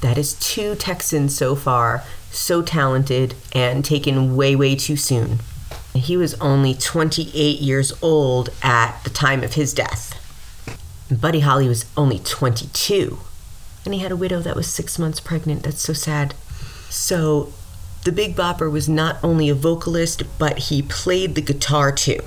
That 0.00 0.16
is 0.16 0.34
two 0.34 0.74
Texans 0.74 1.36
so 1.36 1.54
far 1.54 2.02
so 2.34 2.62
talented 2.62 3.34
and 3.52 3.84
taken 3.84 4.36
way, 4.36 4.54
way 4.56 4.74
too 4.74 4.96
soon. 4.96 5.40
He 5.94 6.16
was 6.16 6.34
only 6.40 6.74
28 6.74 7.60
years 7.60 7.92
old 8.02 8.50
at 8.62 9.02
the 9.04 9.10
time 9.10 9.42
of 9.42 9.54
his 9.54 9.72
death. 9.72 10.20
Buddy 11.10 11.40
Holly 11.40 11.68
was 11.68 11.84
only 11.96 12.18
22. 12.18 13.18
And 13.84 13.94
he 13.94 14.00
had 14.00 14.12
a 14.12 14.16
widow 14.16 14.40
that 14.40 14.56
was 14.56 14.66
six 14.66 14.98
months 14.98 15.20
pregnant. 15.20 15.62
That's 15.62 15.82
so 15.82 15.92
sad. 15.92 16.34
So 16.88 17.52
the 18.04 18.12
Big 18.12 18.34
Bopper 18.34 18.70
was 18.70 18.88
not 18.88 19.22
only 19.22 19.48
a 19.48 19.54
vocalist, 19.54 20.22
but 20.38 20.58
he 20.58 20.82
played 20.82 21.34
the 21.34 21.42
guitar 21.42 21.92
too. 21.92 22.20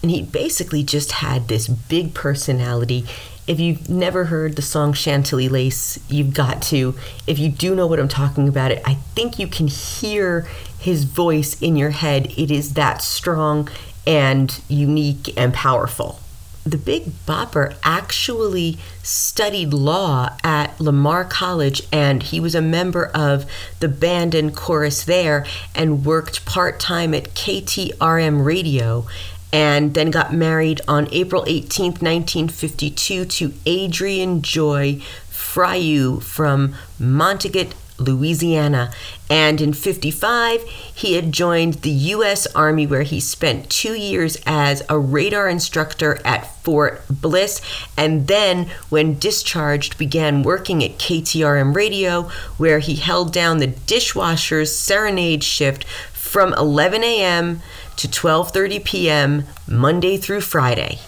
And 0.00 0.10
he 0.10 0.22
basically 0.22 0.82
just 0.82 1.12
had 1.12 1.48
this 1.48 1.68
big 1.68 2.14
personality 2.14 3.06
if 3.46 3.58
you've 3.58 3.88
never 3.88 4.26
heard 4.26 4.56
the 4.56 4.62
song 4.62 4.92
Chantilly 4.92 5.48
Lace, 5.48 5.98
you've 6.08 6.34
got 6.34 6.62
to. 6.62 6.94
If 7.26 7.38
you 7.38 7.48
do 7.48 7.74
know 7.74 7.86
what 7.86 7.98
I'm 7.98 8.08
talking 8.08 8.48
about 8.48 8.70
it, 8.70 8.82
I 8.84 8.94
think 8.94 9.38
you 9.38 9.46
can 9.46 9.66
hear 9.66 10.46
his 10.78 11.04
voice 11.04 11.60
in 11.60 11.76
your 11.76 11.90
head. 11.90 12.32
It 12.36 12.50
is 12.50 12.74
that 12.74 13.02
strong 13.02 13.68
and 14.06 14.60
unique 14.68 15.32
and 15.36 15.52
powerful. 15.52 16.20
The 16.64 16.78
Big 16.78 17.06
Bopper 17.26 17.74
actually 17.82 18.78
studied 19.02 19.72
law 19.72 20.36
at 20.44 20.80
Lamar 20.80 21.24
College 21.24 21.82
and 21.90 22.22
he 22.22 22.38
was 22.38 22.54
a 22.54 22.62
member 22.62 23.06
of 23.06 23.50
the 23.80 23.88
band 23.88 24.32
and 24.36 24.54
chorus 24.54 25.02
there 25.02 25.44
and 25.74 26.04
worked 26.04 26.44
part 26.44 26.78
time 26.78 27.14
at 27.14 27.34
KTRM 27.34 28.44
Radio 28.44 29.06
and 29.52 29.94
then 29.94 30.10
got 30.10 30.32
married 30.32 30.80
on 30.88 31.08
April 31.12 31.44
18th, 31.44 32.00
1952 32.00 33.24
to 33.26 33.52
Adrian 33.66 34.40
Joy 34.40 35.00
Fryou 35.30 36.22
from 36.22 36.74
Montague, 36.98 37.70
Louisiana. 37.98 38.90
And 39.28 39.60
in 39.60 39.74
55, 39.74 40.62
he 40.62 41.14
had 41.14 41.32
joined 41.32 41.74
the 41.74 41.90
U.S. 41.90 42.46
Army, 42.54 42.86
where 42.86 43.02
he 43.02 43.20
spent 43.20 43.68
two 43.68 43.94
years 43.94 44.38
as 44.46 44.82
a 44.88 44.98
radar 44.98 45.48
instructor 45.48 46.18
at 46.24 46.46
Fort 46.62 47.02
Bliss. 47.08 47.60
And 47.96 48.28
then, 48.28 48.70
when 48.88 49.18
discharged, 49.18 49.98
began 49.98 50.42
working 50.42 50.82
at 50.82 50.98
KTRM 50.98 51.74
Radio, 51.74 52.30
where 52.56 52.78
he 52.78 52.96
held 52.96 53.32
down 53.32 53.58
the 53.58 53.66
dishwasher's 53.66 54.74
serenade 54.74 55.44
shift 55.44 55.84
from 55.84 56.54
11 56.54 57.04
a.m 57.04 57.60
to 57.96 58.08
12:30 58.08 58.84
p.m. 58.84 59.44
Monday 59.66 60.16
through 60.16 60.40
Friday. 60.42 60.98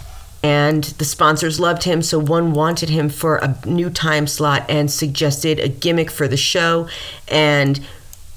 And 0.42 0.84
the 0.84 1.06
sponsors 1.06 1.58
loved 1.58 1.84
him, 1.84 2.02
so 2.02 2.18
one 2.18 2.52
wanted 2.52 2.90
him 2.90 3.08
for 3.08 3.36
a 3.36 3.56
new 3.64 3.88
time 3.88 4.26
slot 4.26 4.66
and 4.68 4.90
suggested 4.90 5.58
a 5.58 5.68
gimmick 5.68 6.10
for 6.10 6.28
the 6.28 6.36
show. 6.36 6.86
And 7.28 7.80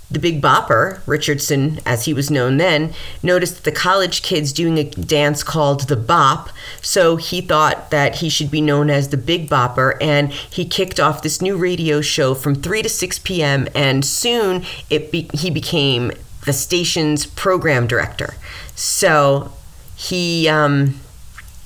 the 0.10 0.20
Big 0.20 0.42
Bopper, 0.42 1.02
Richardson, 1.06 1.80
as 1.86 2.06
he 2.06 2.14
was 2.14 2.32
known 2.32 2.58
then, 2.58 2.94
noticed 3.22 3.66
the 3.66 3.74
college 3.74 4.22
kids 4.22 4.54
doing 4.54 4.78
a 4.78 4.86
dance 4.86 5.44
called 5.44 5.90
the 5.90 5.98
Bop, 5.98 6.50
so 6.82 7.18
he 7.18 7.42
thought 7.42 7.92
that 7.92 8.16
he 8.16 8.30
should 8.30 8.50
be 8.50 8.62
known 8.62 8.90
as 8.90 9.10
the 9.10 9.18
Big 9.18 9.50
Bopper, 9.50 9.98
and 10.00 10.32
he 10.32 10.64
kicked 10.64 11.00
off 11.00 11.22
this 11.22 11.42
new 11.42 11.58
radio 11.58 12.00
show 12.00 12.34
from 12.34 12.56
3 12.56 12.84
to 12.84 12.90
6 12.90 13.20
p.m., 13.20 13.68
and 13.76 14.06
soon 14.06 14.64
it 14.90 15.12
be- 15.12 15.30
he 15.34 15.50
became 15.50 16.14
the 16.48 16.54
station's 16.54 17.26
program 17.28 17.86
director. 17.86 18.34
So 18.74 19.52
he 19.96 20.48
um, 20.48 21.00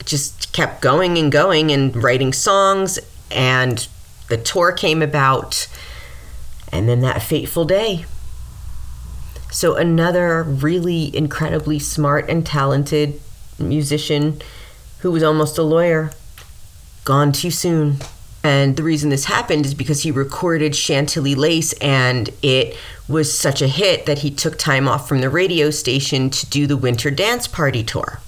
just 0.03 0.51
kept 0.51 0.81
going 0.81 1.17
and 1.17 1.31
going 1.31 1.71
and 1.71 1.95
writing 1.95 2.33
songs, 2.33 2.99
and 3.29 3.87
the 4.27 4.37
tour 4.37 4.71
came 4.73 5.01
about, 5.01 5.67
and 6.71 6.89
then 6.89 6.99
that 7.01 7.21
fateful 7.21 7.63
day. 7.63 8.05
So, 9.51 9.75
another 9.75 10.43
really 10.43 11.15
incredibly 11.15 11.77
smart 11.77 12.29
and 12.29 12.45
talented 12.45 13.19
musician 13.59 14.41
who 14.99 15.11
was 15.11 15.23
almost 15.23 15.57
a 15.57 15.63
lawyer, 15.63 16.11
gone 17.03 17.33
too 17.33 17.51
soon. 17.51 17.97
And 18.43 18.75
the 18.75 18.83
reason 18.83 19.09
this 19.09 19.25
happened 19.25 19.65
is 19.65 19.73
because 19.73 20.01
he 20.01 20.11
recorded 20.11 20.75
Chantilly 20.75 21.35
Lace 21.35 21.73
and 21.73 22.29
it 22.41 22.75
was 23.07 23.37
such 23.37 23.61
a 23.61 23.67
hit 23.67 24.05
that 24.07 24.19
he 24.19 24.31
took 24.31 24.57
time 24.57 24.87
off 24.87 25.07
from 25.07 25.21
the 25.21 25.29
radio 25.29 25.69
station 25.69 26.29
to 26.31 26.45
do 26.47 26.65
the 26.65 26.77
Winter 26.77 27.11
Dance 27.11 27.47
Party 27.47 27.83
tour. 27.83 28.19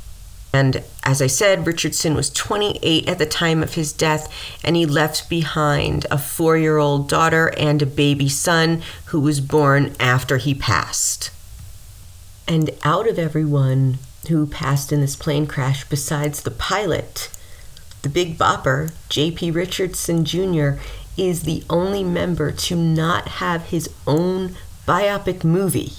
And 0.53 0.84
as 1.03 1.20
I 1.20 1.25
said, 1.25 1.65
Richardson 1.65 2.13
was 2.13 2.29
28 2.29 3.10
at 3.10 3.17
the 3.17 3.25
time 3.25 3.63
of 3.63 3.74
his 3.74 3.91
death, 3.91 4.32
and 4.63 4.75
he 4.75 4.86
left 4.86 5.27
behind 5.27 6.05
a 6.12 6.17
four 6.20 6.58
year 6.58 6.77
old 6.77 7.10
daughter 7.10 7.51
and 7.58 7.82
a 7.82 7.88
baby 7.88 8.29
son 8.29 8.84
who 9.05 9.20
was 9.20 9.41
born 9.41 9.96
after 10.00 10.38
he 10.38 10.53
passed. 10.53 11.32
And 12.48 12.70
out 12.84 13.08
of 13.08 13.17
everyone 13.17 13.98
who 14.29 14.46
passed 14.46 14.91
in 14.91 15.01
this 15.01 15.15
plane 15.15 15.48
crash, 15.48 15.89
besides 15.89 16.41
the 16.41 16.51
pilot, 16.51 17.29
the 18.03 18.10
Big 18.10 18.38
Bopper, 18.38 18.93
J.P. 19.10 19.51
Richardson 19.51 20.25
Jr., 20.25 20.74
is 21.17 21.43
the 21.43 21.63
only 21.69 22.03
member 22.03 22.51
to 22.51 22.75
not 22.75 23.27
have 23.39 23.67
his 23.67 23.89
own 24.05 24.55
biopic 24.86 25.43
movie. 25.43 25.93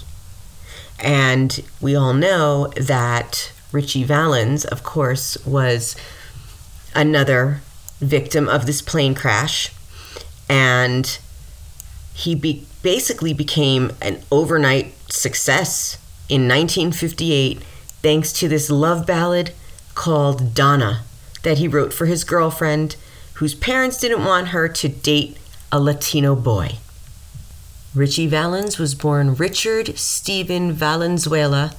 And 0.99 1.63
we 1.81 1.95
all 1.95 2.13
know 2.13 2.67
that 2.77 3.51
Ritchie 3.71 4.03
Valens, 4.03 4.65
of 4.65 4.83
course, 4.83 5.43
was 5.45 5.95
another 6.93 7.61
victim 7.99 8.47
of 8.47 8.65
this 8.65 8.81
plane 8.81 9.15
crash. 9.15 9.73
And 10.47 11.17
he 12.13 12.35
be- 12.35 12.67
basically 12.83 13.33
became 13.33 13.91
an 13.99 14.21
overnight 14.31 14.93
success 15.11 15.97
in 16.29 16.47
1958 16.47 17.61
thanks 18.03 18.31
to 18.33 18.47
this 18.47 18.69
love 18.69 19.07
ballad 19.07 19.53
called 19.95 20.53
Donna 20.53 21.03
that 21.45 21.59
he 21.59 21.67
wrote 21.67 21.93
for 21.93 22.07
his 22.07 22.23
girlfriend, 22.23 22.95
whose 23.35 23.53
parents 23.53 23.99
didn't 23.99 24.25
want 24.25 24.49
her 24.49 24.67
to 24.67 24.89
date 24.89 25.37
a 25.71 25.79
Latino 25.79 26.35
boy. 26.35 26.77
Ritchie 27.93 28.27
Valens 28.27 28.79
was 28.79 28.95
born 28.95 29.35
Richard 29.35 29.97
Stephen 29.97 30.73
Valenzuela, 30.73 31.73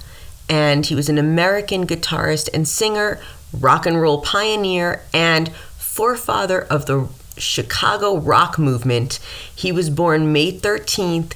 and 0.48 0.86
he 0.86 0.94
was 0.94 1.08
an 1.08 1.18
American 1.18 1.86
guitarist 1.86 2.48
and 2.54 2.66
singer, 2.66 3.20
rock 3.52 3.84
and 3.86 4.00
roll 4.00 4.22
pioneer, 4.22 5.02
and 5.12 5.50
forefather 5.76 6.62
of 6.62 6.86
the 6.86 7.08
Chicano 7.34 8.24
rock 8.24 8.58
movement. 8.58 9.18
He 9.54 9.72
was 9.72 9.90
born 9.90 10.32
May 10.32 10.52
13th, 10.52 11.34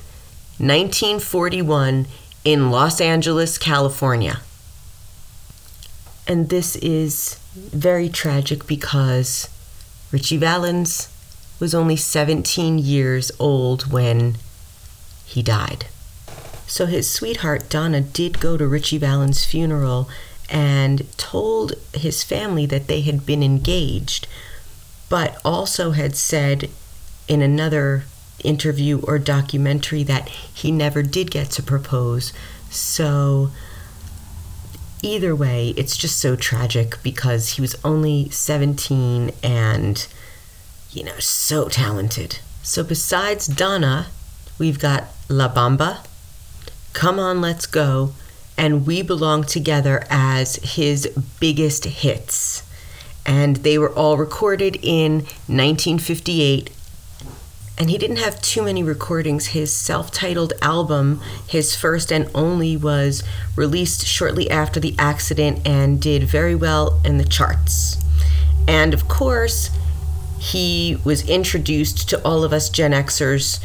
1941, 0.58 2.06
in 2.44 2.70
Los 2.70 3.00
Angeles, 3.00 3.58
California. 3.58 4.40
And 6.28 6.48
this 6.48 6.76
is 6.76 7.39
very 7.54 8.08
tragic 8.08 8.66
because 8.66 9.48
Ritchie 10.12 10.36
Valens 10.36 11.08
was 11.58 11.74
only 11.74 11.96
17 11.96 12.78
years 12.78 13.30
old 13.38 13.92
when 13.92 14.36
he 15.24 15.42
died. 15.42 15.86
So 16.66 16.86
his 16.86 17.10
sweetheart, 17.10 17.68
Donna, 17.68 18.00
did 18.00 18.40
go 18.40 18.56
to 18.56 18.66
Ritchie 18.66 18.98
Valens' 18.98 19.44
funeral 19.44 20.08
and 20.48 21.06
told 21.16 21.74
his 21.92 22.22
family 22.22 22.66
that 22.66 22.86
they 22.86 23.02
had 23.02 23.26
been 23.26 23.42
engaged, 23.42 24.26
but 25.08 25.40
also 25.44 25.92
had 25.92 26.16
said 26.16 26.70
in 27.28 27.42
another 27.42 28.04
interview 28.42 29.00
or 29.02 29.18
documentary 29.18 30.02
that 30.04 30.28
he 30.28 30.70
never 30.70 31.02
did 31.02 31.30
get 31.30 31.50
to 31.50 31.62
propose. 31.62 32.32
So 32.70 33.50
either 35.02 35.34
way, 35.34 35.70
it's 35.76 35.96
just 35.96 36.18
so 36.18 36.36
tragic 36.36 37.02
because 37.02 37.50
he 37.50 37.60
was 37.60 37.76
only 37.84 38.30
17 38.30 39.30
and, 39.42 40.06
you 40.90 41.04
know, 41.04 41.18
so 41.18 41.68
talented. 41.68 42.38
So 42.62 42.84
besides 42.84 43.46
Donna, 43.46 44.06
we've 44.58 44.78
got 44.78 45.08
La 45.28 45.52
Bamba, 45.52 46.06
Come 46.92 47.18
On, 47.18 47.40
Let's 47.40 47.66
Go, 47.66 48.12
and 48.56 48.86
We 48.86 49.02
Belong 49.02 49.44
Together 49.44 50.04
as 50.10 50.56
his 50.56 51.06
biggest 51.38 51.84
hits. 51.84 52.62
And 53.24 53.56
they 53.56 53.78
were 53.78 53.92
all 53.92 54.16
recorded 54.16 54.76
in 54.82 55.20
1958 55.46 56.70
and 57.80 57.88
he 57.88 57.96
didn't 57.96 58.18
have 58.18 58.42
too 58.42 58.60
many 58.60 58.82
recordings. 58.82 59.46
His 59.48 59.74
self 59.74 60.10
titled 60.10 60.52
album, 60.60 61.18
his 61.48 61.74
first 61.74 62.12
and 62.12 62.30
only, 62.34 62.76
was 62.76 63.22
released 63.56 64.06
shortly 64.06 64.50
after 64.50 64.78
the 64.78 64.94
accident 64.98 65.66
and 65.66 66.00
did 66.00 66.24
very 66.24 66.54
well 66.54 67.00
in 67.06 67.16
the 67.16 67.24
charts. 67.24 67.96
And 68.68 68.92
of 68.92 69.08
course, 69.08 69.70
he 70.38 70.98
was 71.04 71.26
introduced 71.26 72.06
to 72.10 72.22
all 72.22 72.44
of 72.44 72.52
us 72.52 72.68
Gen 72.68 72.92
Xers 72.92 73.60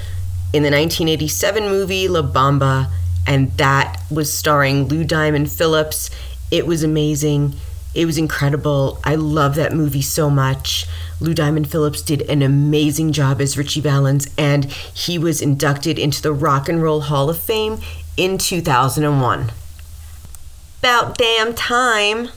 in 0.53 0.63
the 0.63 0.71
1987 0.71 1.67
movie 1.67 2.07
La 2.07 2.21
Bamba, 2.21 2.89
and 3.27 3.51
that 3.57 4.01
was 4.09 4.31
starring 4.31 4.87
Lou 4.87 5.03
Diamond 5.03 5.51
Phillips. 5.51 6.09
It 6.51 6.65
was 6.65 6.83
amazing. 6.83 7.55
It 7.95 8.05
was 8.05 8.17
incredible. 8.17 8.99
I 9.05 9.15
love 9.15 9.55
that 9.55 9.73
movie 9.73 10.01
so 10.01 10.29
much. 10.29 10.86
Lou 11.21 11.34
Diamond 11.34 11.71
Phillips 11.71 12.01
did 12.01 12.23
an 12.23 12.41
amazing 12.41 13.13
job 13.13 13.39
as 13.39 13.58
Ritchie 13.58 13.79
Valens, 13.79 14.27
and 14.38 14.65
he 14.65 15.17
was 15.17 15.41
inducted 15.41 15.97
into 15.97 16.21
the 16.21 16.34
Rock 16.34 16.67
and 16.67 16.84
Roll 16.84 17.01
Hall 17.01 17.29
of 17.29 17.39
Fame 17.39 17.79
in 18.17 18.38
2001. 18.38 19.51
About 20.79 21.17
damn 21.17 21.53
time! 21.53 22.29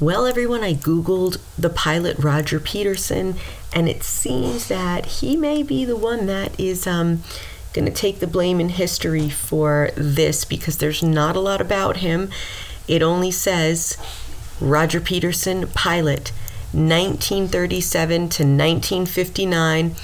Well, 0.00 0.26
everyone, 0.26 0.64
I 0.64 0.74
Googled 0.74 1.40
the 1.58 1.70
pilot 1.70 2.18
Roger 2.18 2.58
Peterson, 2.58 3.36
and 3.72 3.86
it 3.86 4.02
seems 4.02 4.68
that 4.68 5.06
he 5.06 5.36
may 5.36 5.62
be 5.62 5.84
the 5.84 5.94
one 5.94 6.24
that 6.26 6.58
is 6.58 6.86
um, 6.86 7.22
going 7.74 7.84
to 7.84 7.92
take 7.92 8.18
the 8.18 8.26
blame 8.26 8.60
in 8.60 8.70
history 8.70 9.28
for 9.28 9.90
this 9.94 10.44
because 10.46 10.78
there's 10.78 11.02
not 11.02 11.36
a 11.36 11.40
lot 11.40 11.60
about 11.60 11.98
him. 11.98 12.30
It 12.88 13.02
only 13.02 13.30
says 13.30 13.96
Roger 14.60 15.00
Peterson, 15.00 15.66
pilot, 15.68 16.32
1937 16.72 18.16
to 18.16 18.42
1959, 18.42 19.94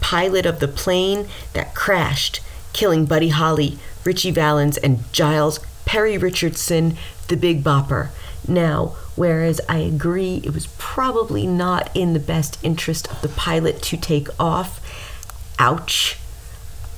pilot 0.00 0.46
of 0.46 0.60
the 0.60 0.68
plane 0.68 1.28
that 1.52 1.74
crashed, 1.74 2.40
killing 2.72 3.06
Buddy 3.06 3.30
Holly, 3.30 3.78
Ritchie 4.04 4.30
Valens, 4.30 4.76
and 4.76 5.00
Jiles 5.12 5.60
Perry 5.84 6.16
Richardson, 6.16 6.96
the 7.28 7.36
Big 7.36 7.64
Bopper. 7.64 8.10
Now, 8.46 8.96
whereas 9.16 9.60
I 9.68 9.78
agree 9.78 10.40
it 10.44 10.54
was 10.54 10.68
probably 10.78 11.46
not 11.46 11.90
in 11.94 12.12
the 12.12 12.20
best 12.20 12.58
interest 12.62 13.10
of 13.10 13.20
the 13.22 13.28
pilot 13.28 13.82
to 13.82 13.96
take 13.96 14.28
off, 14.40 14.80
ouch 15.58 16.18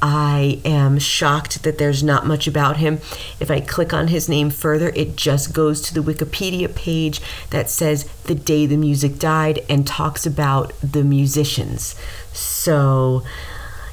I 0.03 0.61
am 0.65 0.99
shocked 0.99 1.63
that 1.63 1.79
there's 1.79 2.03
not 2.03 2.27
much 2.27 2.49
about 2.49 2.79
him. 2.79 2.97
If 3.39 3.53
I 3.53 3.61
click 3.61 3.93
on 3.95 4.09
his 4.09 4.29
name 4.29 4.51
further, 4.51 4.89
it 4.97 5.15
just 5.17 5.55
goes 5.55 5.81
to 5.83 5.95
the 5.95 6.03
Wikipedia 6.03 6.75
page 6.75 7.21
that 7.51 7.71
says 7.71 8.05
the 8.25 8.35
day 8.35 8.67
the 8.67 8.77
music 8.77 9.21
died 9.21 9.61
and 9.69 9.87
talks 9.87 10.27
about 10.27 10.73
the 10.81 11.05
musicians. 11.05 11.95
So, 12.33 13.23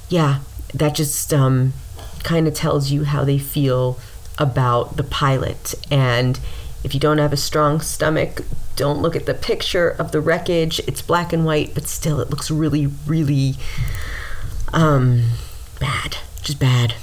yeah, 0.10 0.40
that 0.74 0.96
just 0.96 1.32
um, 1.32 1.74
kind 2.24 2.48
of 2.48 2.56
tells 2.56 2.90
you 2.90 3.04
how 3.04 3.24
they 3.24 3.38
feel 3.38 4.00
about 4.40 4.98
the 4.98 5.04
pilot. 5.04 5.76
And 5.92 6.40
if 6.84 6.96
you 6.96 7.00
don't 7.00 7.20
have 7.20 7.34
a 7.34 7.38
strong 7.38 7.82
stomach, 7.82 8.42
don't 8.76 9.00
look 9.00 9.16
at 9.16 9.28
the 9.28 9.36
picture 9.36 9.90
of 9.90 10.12
the 10.12 10.22
wreckage. 10.22 10.80
It's 10.88 11.04
black 11.04 11.34
and 11.34 11.46
white, 11.46 11.76
but 11.76 11.86
still, 11.86 12.20
it 12.20 12.32
looks 12.32 12.50
really, 12.50 12.88
really. 13.06 13.56
Um, 14.74 15.26
bad, 15.80 16.18
just 16.42 16.60
bad. 16.60 16.96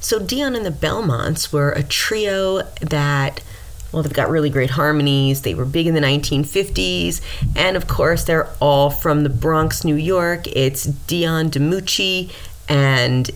So 0.00 0.18
Dion 0.18 0.54
and 0.54 0.64
the 0.64 0.70
Belmonts 0.70 1.52
were 1.52 1.70
a 1.72 1.82
trio 1.82 2.62
that 2.80 3.42
well, 3.90 4.02
they've 4.02 4.12
got 4.12 4.28
really 4.28 4.50
great 4.50 4.70
harmonies. 4.70 5.42
They 5.42 5.54
were 5.54 5.64
big 5.64 5.86
in 5.86 5.94
the 5.94 6.00
1950s. 6.00 7.22
And 7.56 7.74
of 7.74 7.88
course, 7.88 8.22
they're 8.24 8.50
all 8.60 8.90
from 8.90 9.22
the 9.22 9.30
Bronx, 9.30 9.82
New 9.82 9.94
York. 9.94 10.46
It's 10.48 10.84
Dion 10.84 11.48
DiMucci 11.48 12.30
and 12.68 13.30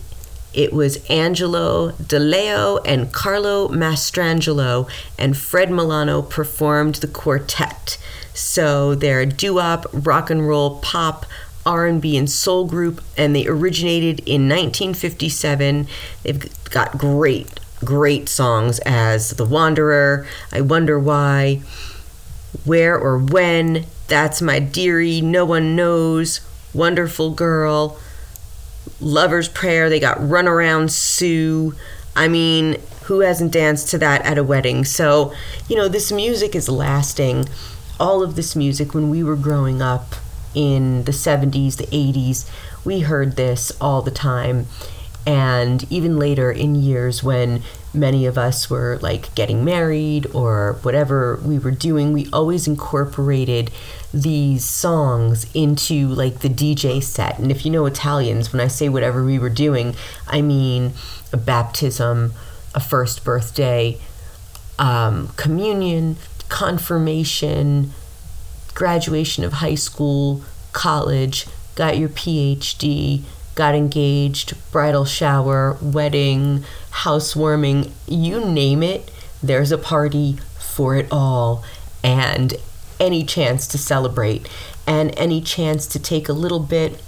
it 0.53 0.71
was 0.71 1.03
Angelo 1.09 1.91
D'Aleo 1.93 2.77
and 2.85 3.11
Carlo 3.11 3.69
Mastrangelo, 3.69 4.87
and 5.17 5.35
Fred 5.35 5.71
Milano 5.71 6.21
performed 6.21 6.95
the 6.95 7.07
quartet. 7.07 7.97
So 8.35 8.93
they're 8.93 9.25
doo-wop, 9.25 9.87
rock 9.91 10.29
and 10.29 10.47
roll, 10.47 10.79
pop, 10.79 11.25
R&B 11.65 12.17
and 12.17 12.29
soul 12.29 12.65
group 12.65 13.01
and 13.17 13.35
they 13.35 13.47
originated 13.47 14.19
in 14.21 14.49
1957. 14.49 15.87
They've 16.23 16.69
got 16.69 16.97
great 16.97 17.59
great 17.83 18.29
songs 18.29 18.79
as 18.85 19.31
The 19.31 19.45
Wanderer, 19.45 20.25
I 20.51 20.61
Wonder 20.61 20.99
Why, 20.99 21.61
Where 22.63 22.97
or 22.97 23.17
When, 23.17 23.85
That's 24.07 24.41
My 24.41 24.59
Dearie, 24.59 25.21
No 25.21 25.45
One 25.45 25.75
Knows, 25.75 26.41
Wonderful 26.73 27.31
Girl, 27.31 27.99
Lover's 28.99 29.49
Prayer, 29.49 29.89
they 29.89 29.99
got 29.99 30.27
Run 30.27 30.47
Around 30.47 30.91
Sue. 30.91 31.75
I 32.15 32.27
mean, 32.27 32.77
who 33.05 33.19
hasn't 33.19 33.51
danced 33.51 33.89
to 33.89 33.97
that 33.99 34.21
at 34.23 34.37
a 34.37 34.43
wedding? 34.43 34.85
So, 34.85 35.33
you 35.67 35.75
know, 35.75 35.87
this 35.87 36.11
music 36.11 36.55
is 36.55 36.69
lasting. 36.69 37.45
All 37.99 38.23
of 38.23 38.35
this 38.35 38.55
music 38.55 38.93
when 38.93 39.09
we 39.09 39.23
were 39.23 39.35
growing 39.35 39.81
up 39.81 40.15
in 40.53 41.03
the 41.03 41.11
70s, 41.11 41.77
the 41.77 41.87
80s, 41.87 42.49
we 42.85 43.01
heard 43.01 43.35
this 43.35 43.71
all 43.79 44.01
the 44.01 44.11
time. 44.11 44.67
And 45.25 45.89
even 45.91 46.17
later 46.17 46.51
in 46.51 46.75
years 46.75 47.23
when 47.23 47.63
many 47.93 48.25
of 48.25 48.37
us 48.37 48.69
were 48.69 48.99
like 49.01 49.33
getting 49.35 49.63
married 49.63 50.27
or 50.33 50.79
whatever 50.81 51.39
we 51.45 51.57
were 51.57 51.71
doing, 51.71 52.11
we 52.11 52.27
always 52.33 52.67
incorporated 52.67 53.71
these 54.13 54.65
songs 54.65 55.45
into 55.53 56.07
like 56.09 56.39
the 56.39 56.49
DJ 56.49 57.01
set. 57.01 57.39
And 57.39 57.51
if 57.51 57.65
you 57.65 57.71
know 57.71 57.85
Italians, 57.85 58.51
when 58.51 58.59
I 58.59 58.67
say 58.67 58.89
whatever 58.89 59.23
we 59.23 59.39
were 59.39 59.49
doing, 59.49 59.95
I 60.27 60.41
mean 60.41 60.93
a 61.31 61.37
baptism, 61.37 62.33
a 62.75 62.79
first 62.79 63.23
birthday, 63.23 63.99
um, 64.77 65.29
communion, 65.37 66.17
confirmation, 66.49 67.91
graduation 68.73 69.43
of 69.43 69.53
high 69.53 69.75
school, 69.75 70.43
college, 70.71 71.47
got 71.75 71.97
your 71.97 72.09
PhD, 72.09 73.23
got 73.55 73.75
engaged, 73.75 74.53
bridal 74.71 75.05
shower, 75.05 75.77
wedding, 75.81 76.63
housewarming, 76.91 77.91
you 78.07 78.43
name 78.45 78.81
it, 78.81 79.11
there's 79.41 79.71
a 79.71 79.77
party 79.77 80.37
for 80.59 80.95
it 80.95 81.07
all. 81.11 81.63
And 82.03 82.55
any 82.99 83.23
chance 83.23 83.67
to 83.67 83.77
celebrate 83.77 84.47
and 84.87 85.17
any 85.17 85.41
chance 85.41 85.87
to 85.87 85.99
take 85.99 86.29
a 86.29 86.33
little 86.33 86.59
bit 86.59 87.01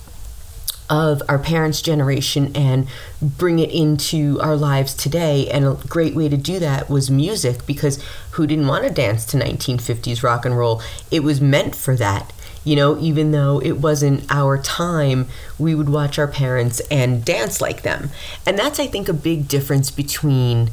of 0.89 1.21
our 1.27 1.39
parents' 1.39 1.81
generation 1.81 2.51
and 2.55 2.87
bring 3.21 3.59
it 3.59 3.71
into 3.71 4.39
our 4.41 4.55
lives 4.55 4.93
today. 4.93 5.49
And 5.49 5.65
a 5.65 5.73
great 5.87 6.15
way 6.15 6.29
to 6.29 6.37
do 6.37 6.59
that 6.59 6.89
was 6.89 7.09
music 7.09 7.65
because 7.65 8.03
who 8.31 8.45
didn't 8.45 8.67
want 8.67 8.85
to 8.85 8.93
dance 8.93 9.25
to 9.25 9.37
1950s 9.37 10.23
rock 10.23 10.45
and 10.45 10.57
roll? 10.57 10.81
It 11.11 11.21
was 11.21 11.41
meant 11.41 11.75
for 11.75 11.95
that. 11.95 12.31
You 12.63 12.75
know, 12.75 12.97
even 12.97 13.31
though 13.31 13.61
it 13.61 13.73
wasn't 13.73 14.25
our 14.29 14.57
time, 14.57 15.27
we 15.59 15.75
would 15.75 15.89
watch 15.89 16.17
our 16.17 16.27
parents 16.27 16.79
and 16.91 17.23
dance 17.23 17.61
like 17.61 17.83
them. 17.83 18.09
And 18.45 18.57
that's, 18.57 18.79
I 18.79 18.87
think, 18.87 19.07
a 19.07 19.13
big 19.13 19.47
difference 19.47 19.91
between 19.91 20.71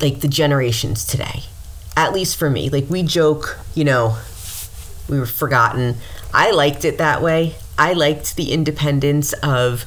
like 0.00 0.20
the 0.20 0.28
generations 0.28 1.04
today. 1.04 1.42
At 1.96 2.12
least 2.12 2.36
for 2.36 2.48
me. 2.48 2.70
Like, 2.70 2.88
we 2.88 3.02
joke, 3.02 3.58
you 3.74 3.82
know, 3.82 4.16
we 5.08 5.18
were 5.18 5.26
forgotten. 5.26 5.96
I 6.32 6.52
liked 6.52 6.84
it 6.84 6.98
that 6.98 7.20
way. 7.22 7.56
I 7.78 7.92
liked 7.92 8.36
the 8.36 8.52
independence 8.52 9.32
of, 9.34 9.84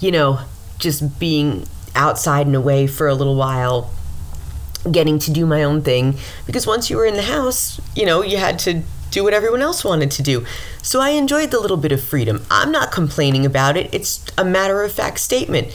you 0.00 0.10
know, 0.10 0.40
just 0.78 1.18
being 1.18 1.66
outside 1.94 2.46
and 2.46 2.56
away 2.56 2.86
for 2.86 3.08
a 3.08 3.14
little 3.14 3.36
while, 3.36 3.90
getting 4.90 5.18
to 5.20 5.32
do 5.32 5.46
my 5.46 5.62
own 5.62 5.82
thing. 5.82 6.16
Because 6.46 6.66
once 6.66 6.90
you 6.90 6.96
were 6.96 7.06
in 7.06 7.14
the 7.14 7.22
house, 7.22 7.80
you 7.94 8.06
know, 8.06 8.22
you 8.22 8.36
had 8.36 8.58
to 8.60 8.82
do 9.10 9.22
what 9.22 9.32
everyone 9.32 9.62
else 9.62 9.84
wanted 9.84 10.10
to 10.10 10.22
do. 10.22 10.44
So 10.82 11.00
I 11.00 11.10
enjoyed 11.10 11.50
the 11.50 11.60
little 11.60 11.76
bit 11.76 11.92
of 11.92 12.02
freedom. 12.02 12.44
I'm 12.50 12.72
not 12.72 12.90
complaining 12.90 13.46
about 13.46 13.76
it, 13.76 13.92
it's 13.94 14.24
a 14.36 14.44
matter 14.44 14.82
of 14.82 14.92
fact 14.92 15.20
statement. 15.20 15.68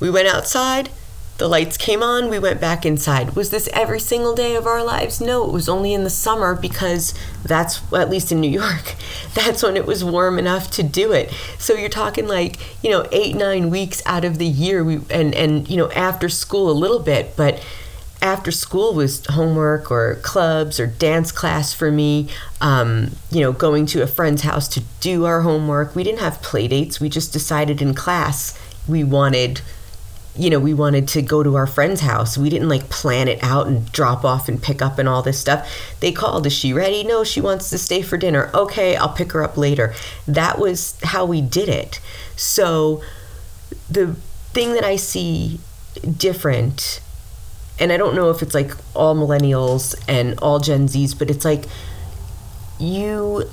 We 0.00 0.10
went 0.10 0.28
outside, 0.28 0.90
the 1.38 1.48
lights 1.48 1.76
came 1.76 2.02
on, 2.02 2.30
we 2.30 2.38
went 2.38 2.60
back 2.60 2.86
inside. 2.86 3.36
Was 3.36 3.50
this 3.50 3.68
every 3.72 4.00
single 4.00 4.34
day 4.34 4.56
of 4.56 4.66
our 4.66 4.82
lives? 4.82 5.20
No, 5.20 5.44
it 5.44 5.52
was 5.52 5.68
only 5.68 5.92
in 5.92 6.04
the 6.04 6.10
summer 6.10 6.54
because 6.54 7.12
that's, 7.44 7.80
at 7.92 8.08
least 8.08 8.32
in 8.32 8.40
New 8.40 8.50
York, 8.50 8.94
that's 9.34 9.62
when 9.62 9.76
it 9.76 9.86
was 9.86 10.02
warm 10.02 10.38
enough 10.38 10.70
to 10.72 10.82
do 10.82 11.12
it. 11.12 11.30
So 11.58 11.74
you're 11.74 11.88
talking 11.88 12.26
like, 12.26 12.58
you 12.82 12.90
know, 12.90 13.06
eight, 13.12 13.36
nine 13.36 13.70
weeks 13.70 14.02
out 14.06 14.24
of 14.24 14.38
the 14.38 14.46
year, 14.46 14.82
we, 14.82 15.00
and, 15.10 15.34
and, 15.34 15.68
you 15.68 15.76
know, 15.76 15.90
after 15.92 16.28
school 16.28 16.70
a 16.70 16.72
little 16.72 17.00
bit, 17.00 17.36
but 17.36 17.62
after 18.22 18.50
school 18.50 18.94
was 18.94 19.24
homework 19.26 19.90
or 19.90 20.16
clubs 20.16 20.80
or 20.80 20.86
dance 20.86 21.30
class 21.30 21.74
for 21.74 21.90
me. 21.92 22.28
Um, 22.60 23.10
you 23.30 23.40
know, 23.40 23.52
going 23.52 23.84
to 23.86 24.02
a 24.02 24.06
friend's 24.06 24.42
house 24.42 24.68
to 24.68 24.82
do 25.00 25.26
our 25.26 25.42
homework. 25.42 25.94
We 25.94 26.02
didn't 26.02 26.20
have 26.20 26.40
play 26.40 26.66
dates. 26.66 26.98
We 26.98 27.10
just 27.10 27.32
decided 27.32 27.82
in 27.82 27.94
class 27.94 28.58
we 28.88 29.04
wanted, 29.04 29.60
you 30.38 30.50
know, 30.50 30.58
we 30.58 30.74
wanted 30.74 31.08
to 31.08 31.22
go 31.22 31.42
to 31.42 31.56
our 31.56 31.66
friend's 31.66 32.00
house. 32.00 32.36
We 32.36 32.50
didn't 32.50 32.68
like 32.68 32.88
plan 32.88 33.28
it 33.28 33.42
out 33.42 33.66
and 33.66 33.90
drop 33.92 34.24
off 34.24 34.48
and 34.48 34.62
pick 34.62 34.82
up 34.82 34.98
and 34.98 35.08
all 35.08 35.22
this 35.22 35.38
stuff. 35.38 35.68
They 36.00 36.12
called, 36.12 36.46
Is 36.46 36.52
she 36.52 36.72
ready? 36.72 37.04
No, 37.04 37.24
she 37.24 37.40
wants 37.40 37.70
to 37.70 37.78
stay 37.78 38.02
for 38.02 38.16
dinner. 38.16 38.50
Okay, 38.54 38.96
I'll 38.96 39.12
pick 39.12 39.32
her 39.32 39.42
up 39.42 39.56
later. 39.56 39.94
That 40.26 40.58
was 40.58 40.98
how 41.02 41.24
we 41.24 41.40
did 41.40 41.68
it. 41.68 42.00
So 42.36 43.02
the 43.88 44.14
thing 44.52 44.72
that 44.74 44.84
I 44.84 44.96
see 44.96 45.60
different 46.18 47.00
and 47.78 47.92
I 47.92 47.96
don't 47.96 48.14
know 48.14 48.30
if 48.30 48.42
it's 48.42 48.54
like 48.54 48.72
all 48.94 49.14
millennials 49.14 49.94
and 50.08 50.38
all 50.40 50.58
Gen 50.58 50.88
Zs, 50.88 51.18
but 51.18 51.30
it's 51.30 51.44
like 51.44 51.64
you 52.78 53.50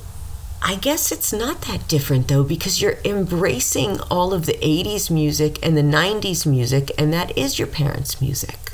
I 0.65 0.75
guess 0.75 1.11
it's 1.11 1.33
not 1.33 1.63
that 1.63 1.89
different 1.89 2.29
though 2.29 2.43
because 2.43 2.81
you're 2.81 2.97
embracing 3.03 3.99
all 4.09 4.33
of 4.33 4.45
the 4.45 4.53
80s 4.53 5.11
music 5.11 5.59
and 5.61 5.75
the 5.75 5.81
90s 5.81 6.45
music 6.45 6.89
and 6.97 7.11
that 7.11 7.37
is 7.37 7.59
your 7.59 7.67
parents' 7.67 8.21
music. 8.21 8.71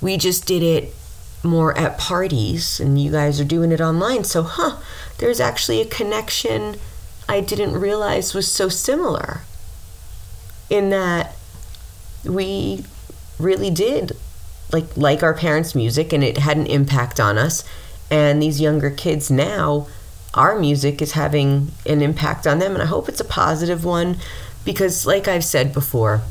We 0.00 0.16
just 0.16 0.46
did 0.46 0.62
it 0.62 0.94
more 1.42 1.76
at 1.76 1.98
parties 1.98 2.78
and 2.78 3.00
you 3.02 3.10
guys 3.10 3.40
are 3.40 3.44
doing 3.44 3.72
it 3.72 3.80
online. 3.80 4.22
So, 4.22 4.44
huh, 4.44 4.78
there's 5.18 5.40
actually 5.40 5.80
a 5.80 5.86
connection 5.86 6.76
I 7.28 7.40
didn't 7.40 7.72
realize 7.72 8.32
was 8.32 8.50
so 8.50 8.68
similar 8.68 9.40
in 10.70 10.90
that 10.90 11.34
we 12.24 12.84
really 13.40 13.70
did 13.70 14.16
like 14.72 14.96
like 14.96 15.22
our 15.24 15.34
parents' 15.34 15.74
music 15.74 16.12
and 16.12 16.22
it 16.22 16.38
had 16.38 16.56
an 16.56 16.66
impact 16.66 17.18
on 17.18 17.38
us. 17.38 17.64
And 18.08 18.40
these 18.40 18.60
younger 18.60 18.90
kids 18.90 19.32
now, 19.32 19.88
our 20.36 20.58
music 20.58 21.00
is 21.02 21.12
having 21.12 21.72
an 21.86 22.02
impact 22.02 22.46
on 22.46 22.58
them 22.58 22.74
and 22.74 22.82
I 22.82 22.86
hope 22.86 23.08
it's 23.08 23.20
a 23.20 23.24
positive 23.24 23.84
one 23.84 24.18
because 24.64 25.06
like 25.06 25.26
I've 25.26 25.44
said 25.44 25.72
before, 25.72 26.22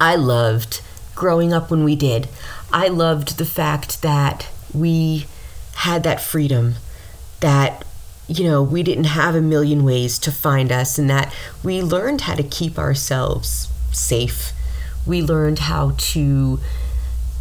I 0.00 0.14
loved 0.16 0.82
growing 1.14 1.52
up 1.52 1.70
when 1.70 1.84
we 1.84 1.96
did. 1.96 2.28
I 2.72 2.88
loved 2.88 3.38
the 3.38 3.44
fact 3.44 4.02
that 4.02 4.48
we 4.74 5.26
had 5.76 6.02
that 6.02 6.20
freedom 6.20 6.74
that 7.40 7.84
you 8.28 8.44
know, 8.44 8.62
we 8.62 8.82
didn't 8.82 9.04
have 9.04 9.34
a 9.34 9.42
million 9.42 9.84
ways 9.84 10.18
to 10.20 10.32
find 10.32 10.70
us 10.72 10.98
and 10.98 11.10
that 11.10 11.34
we 11.62 11.82
learned 11.82 12.22
how 12.22 12.34
to 12.34 12.42
keep 12.42 12.78
ourselves 12.78 13.68
safe. 13.92 14.52
We 15.06 15.20
learned 15.22 15.58
how 15.60 15.94
to 15.96 16.60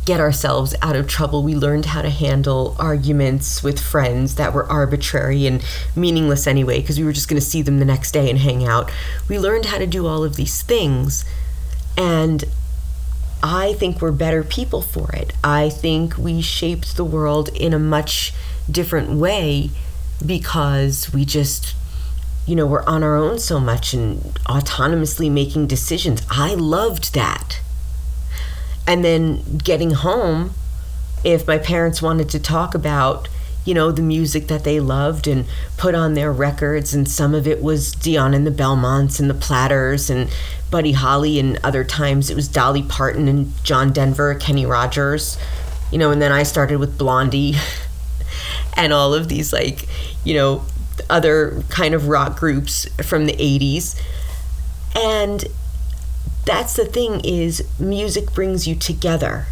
get 0.06 0.20
ourselves 0.20 0.74
out 0.82 0.96
of 0.96 1.08
trouble. 1.08 1.44
We 1.44 1.56
learned 1.56 1.86
how 1.86 2.02
to 2.02 2.10
handle 2.10 2.76
arguments 2.80 3.62
with 3.62 3.80
friends 3.80 4.36
that 4.36 4.54
were 4.54 4.66
arbitrary 4.66 5.46
and 5.46 5.64
meaningless 5.96 6.48
anyway, 6.48 6.82
because 6.82 6.98
we 6.98 7.06
were 7.06 7.14
just 7.14 7.28
going 7.28 7.40
to 7.40 7.46
see 7.46 7.62
them 7.62 7.80
the 7.80 7.86
next 7.86 8.12
day 8.12 8.30
and 8.30 8.40
hang 8.40 8.66
out. 8.66 8.92
We 9.30 9.38
learned 9.38 9.66
how 9.66 9.78
to 9.78 9.88
do 9.88 10.08
all 10.08 10.24
of 10.24 10.36
these 10.36 10.62
things. 10.62 11.24
And 11.98 12.46
I 13.44 13.74
think 13.74 14.02
we're 14.02 14.12
better 14.12 14.44
people 14.44 14.82
for 14.82 15.12
it. 15.12 15.34
I 15.44 15.70
think 15.70 16.18
we 16.18 16.42
shaped 16.42 16.98
the 16.98 17.06
world 17.06 17.50
in 17.50 17.74
a 17.74 17.80
much 17.80 18.34
different 18.70 19.12
way 19.12 19.72
because 20.26 21.12
we 21.14 21.26
just 21.26 21.76
you 22.48 22.56
know, 22.56 22.66
we're 22.66 22.84
on 22.86 23.04
our 23.04 23.16
own 23.16 23.38
so 23.38 23.60
much 23.60 23.94
and 23.94 24.20
autonomously 24.46 25.30
making 25.32 25.68
decisions. 25.68 26.24
I 26.30 26.56
loved 26.56 27.14
that 27.14 27.62
and 28.88 29.04
then 29.04 29.58
getting 29.58 29.92
home 29.92 30.52
if 31.24 31.48
my 31.48 31.58
parents 31.58 32.02
wanted 32.02 32.30
to 32.30 32.40
talk 32.40 32.74
about 32.74 33.28
you 33.64 33.74
know 33.74 33.92
the 33.92 34.02
music 34.02 34.48
that 34.48 34.64
they 34.64 34.80
loved 34.80 35.28
and 35.28 35.46
put 35.78 35.94
on 35.94 36.14
their 36.14 36.32
records 36.32 36.94
and 36.94 37.08
some 37.08 37.36
of 37.36 37.48
it 37.48 37.62
was 37.62 37.92
Dion 37.92 38.34
and 38.34 38.46
the 38.46 38.52
Belmonts 38.52 39.20
and 39.20 39.30
the 39.30 39.36
Platters 39.36 40.10
and 40.10 40.30
Buddy 40.72 40.94
Holly 40.94 41.40
and 41.40 41.60
other 41.64 41.84
times 41.84 42.30
it 42.30 42.36
was 42.36 42.48
Dolly 42.48 42.82
Parton 42.82 43.28
and 43.28 43.54
John 43.64 43.92
Denver, 43.94 44.34
Kenny 44.36 44.66
Rogers, 44.66 45.38
you 45.92 45.98
know, 45.98 46.12
and 46.12 46.22
then 46.22 46.32
I 46.32 46.44
started 46.44 46.80
with 46.80 46.98
Blondie 46.98 47.56
and 48.78 48.94
all 48.94 49.14
of 49.14 49.28
these 49.28 49.54
like, 49.54 49.88
you 50.24 50.34
know, 50.34 50.64
other 51.10 51.64
kind 51.70 51.94
of 51.94 52.08
rock 52.08 52.40
groups 52.40 52.88
from 53.04 53.26
the 53.26 53.34
80s. 53.34 54.02
And 54.96 55.44
that's 56.46 56.76
the 56.76 56.86
thing 56.86 57.22
is 57.24 57.64
music 57.80 58.34
brings 58.34 58.68
you 58.68 58.76
together. 58.76 59.46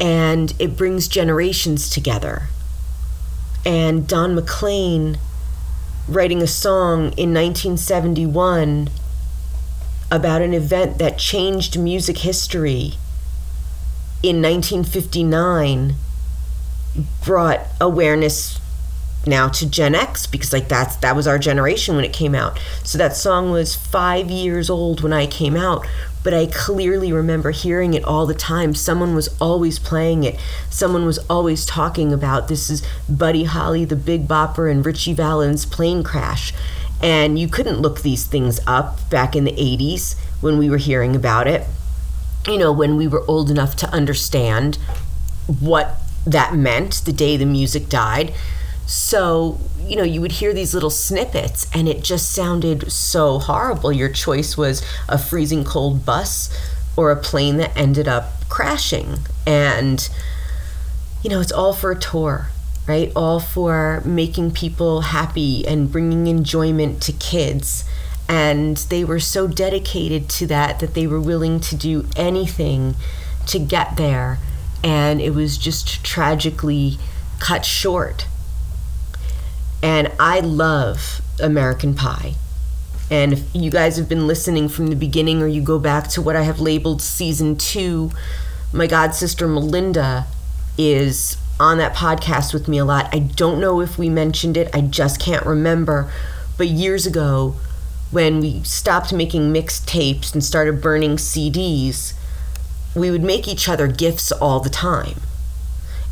And 0.00 0.54
it 0.58 0.76
brings 0.76 1.08
generations 1.08 1.90
together. 1.90 2.44
And 3.64 4.08
don 4.08 4.34
mclean 4.34 5.18
writing 6.08 6.42
a 6.42 6.46
song 6.46 7.12
in 7.16 7.32
1971 7.34 8.88
about 10.10 10.42
an 10.42 10.52
event 10.54 10.98
that 10.98 11.18
changed 11.18 11.78
music 11.78 12.18
history 12.18 12.94
in 14.22 14.42
1959 14.42 15.94
brought 17.24 17.60
awareness 17.80 18.59
now 19.26 19.48
to 19.48 19.68
Gen 19.68 19.94
X 19.94 20.26
because 20.26 20.52
like 20.52 20.68
that's 20.68 20.96
that 20.96 21.14
was 21.14 21.26
our 21.26 21.38
generation 21.38 21.94
when 21.96 22.04
it 22.04 22.12
came 22.12 22.34
out. 22.34 22.58
So 22.84 22.98
that 22.98 23.14
song 23.14 23.50
was 23.50 23.74
5 23.74 24.30
years 24.30 24.70
old 24.70 25.02
when 25.02 25.12
I 25.12 25.26
came 25.26 25.56
out, 25.56 25.86
but 26.22 26.34
I 26.34 26.46
clearly 26.46 27.12
remember 27.12 27.50
hearing 27.50 27.94
it 27.94 28.04
all 28.04 28.26
the 28.26 28.34
time. 28.34 28.74
Someone 28.74 29.14
was 29.14 29.28
always 29.40 29.78
playing 29.78 30.24
it. 30.24 30.38
Someone 30.70 31.04
was 31.04 31.18
always 31.30 31.66
talking 31.66 32.12
about 32.12 32.48
this 32.48 32.70
is 32.70 32.86
Buddy 33.08 33.44
Holly, 33.44 33.84
the 33.84 33.96
Big 33.96 34.26
Bopper 34.26 34.70
and 34.70 34.84
Ritchie 34.84 35.14
Valens 35.14 35.66
plane 35.66 36.02
crash. 36.02 36.52
And 37.02 37.38
you 37.38 37.48
couldn't 37.48 37.80
look 37.80 38.02
these 38.02 38.26
things 38.26 38.60
up 38.66 39.08
back 39.08 39.34
in 39.34 39.44
the 39.44 39.52
80s 39.52 40.16
when 40.42 40.58
we 40.58 40.68
were 40.68 40.76
hearing 40.76 41.16
about 41.16 41.46
it. 41.46 41.66
You 42.46 42.58
know, 42.58 42.72
when 42.72 42.96
we 42.96 43.06
were 43.06 43.24
old 43.26 43.50
enough 43.50 43.76
to 43.76 43.86
understand 43.88 44.76
what 45.46 45.96
that 46.26 46.54
meant 46.54 47.02
the 47.04 47.12
day 47.12 47.36
the 47.36 47.46
music 47.46 47.88
died. 47.88 48.34
So, 48.86 49.60
you 49.86 49.96
know, 49.96 50.02
you 50.02 50.20
would 50.20 50.32
hear 50.32 50.52
these 50.52 50.74
little 50.74 50.90
snippets 50.90 51.66
and 51.74 51.88
it 51.88 52.02
just 52.02 52.32
sounded 52.32 52.90
so 52.90 53.38
horrible. 53.38 53.92
Your 53.92 54.08
choice 54.08 54.56
was 54.56 54.84
a 55.08 55.18
freezing 55.18 55.64
cold 55.64 56.04
bus 56.04 56.50
or 56.96 57.10
a 57.10 57.16
plane 57.16 57.56
that 57.58 57.76
ended 57.76 58.08
up 58.08 58.48
crashing. 58.48 59.18
And, 59.46 60.08
you 61.22 61.30
know, 61.30 61.40
it's 61.40 61.52
all 61.52 61.72
for 61.72 61.92
a 61.92 61.98
tour, 61.98 62.48
right? 62.86 63.12
All 63.14 63.38
for 63.38 64.02
making 64.04 64.52
people 64.52 65.02
happy 65.02 65.66
and 65.66 65.90
bringing 65.90 66.26
enjoyment 66.26 67.00
to 67.02 67.12
kids. 67.12 67.84
And 68.28 68.76
they 68.76 69.04
were 69.04 69.20
so 69.20 69.46
dedicated 69.46 70.28
to 70.30 70.46
that 70.48 70.80
that 70.80 70.94
they 70.94 71.06
were 71.06 71.20
willing 71.20 71.60
to 71.60 71.76
do 71.76 72.06
anything 72.16 72.94
to 73.46 73.58
get 73.58 73.96
there 73.96 74.38
and 74.82 75.20
it 75.20 75.34
was 75.34 75.58
just 75.58 76.04
tragically 76.04 76.98
cut 77.38 77.64
short. 77.64 78.26
And 79.82 80.12
I 80.18 80.40
love 80.40 81.20
American 81.40 81.94
Pie. 81.94 82.34
And 83.10 83.32
if 83.32 83.44
you 83.54 83.70
guys 83.70 83.96
have 83.96 84.08
been 84.08 84.26
listening 84.26 84.68
from 84.68 84.86
the 84.86 84.96
beginning 84.96 85.42
or 85.42 85.46
you 85.48 85.62
go 85.62 85.78
back 85.78 86.08
to 86.08 86.22
what 86.22 86.36
I 86.36 86.42
have 86.42 86.60
labeled 86.60 87.02
season 87.02 87.56
two, 87.56 88.10
my 88.72 88.86
god 88.86 89.14
sister 89.14 89.48
Melinda 89.48 90.26
is 90.78 91.36
on 91.58 91.78
that 91.78 91.94
podcast 91.94 92.54
with 92.54 92.68
me 92.68 92.78
a 92.78 92.84
lot. 92.84 93.12
I 93.12 93.18
don't 93.18 93.60
know 93.60 93.80
if 93.80 93.98
we 93.98 94.08
mentioned 94.08 94.56
it, 94.56 94.74
I 94.74 94.80
just 94.80 95.20
can't 95.20 95.44
remember. 95.44 96.10
But 96.56 96.68
years 96.68 97.06
ago, 97.06 97.56
when 98.10 98.40
we 98.40 98.62
stopped 98.62 99.12
making 99.12 99.52
mixtapes 99.52 100.32
and 100.32 100.44
started 100.44 100.80
burning 100.80 101.16
CDs, 101.16 102.14
we 102.94 103.10
would 103.10 103.22
make 103.22 103.48
each 103.48 103.68
other 103.68 103.88
gifts 103.88 104.32
all 104.32 104.60
the 104.60 104.70
time. 104.70 105.20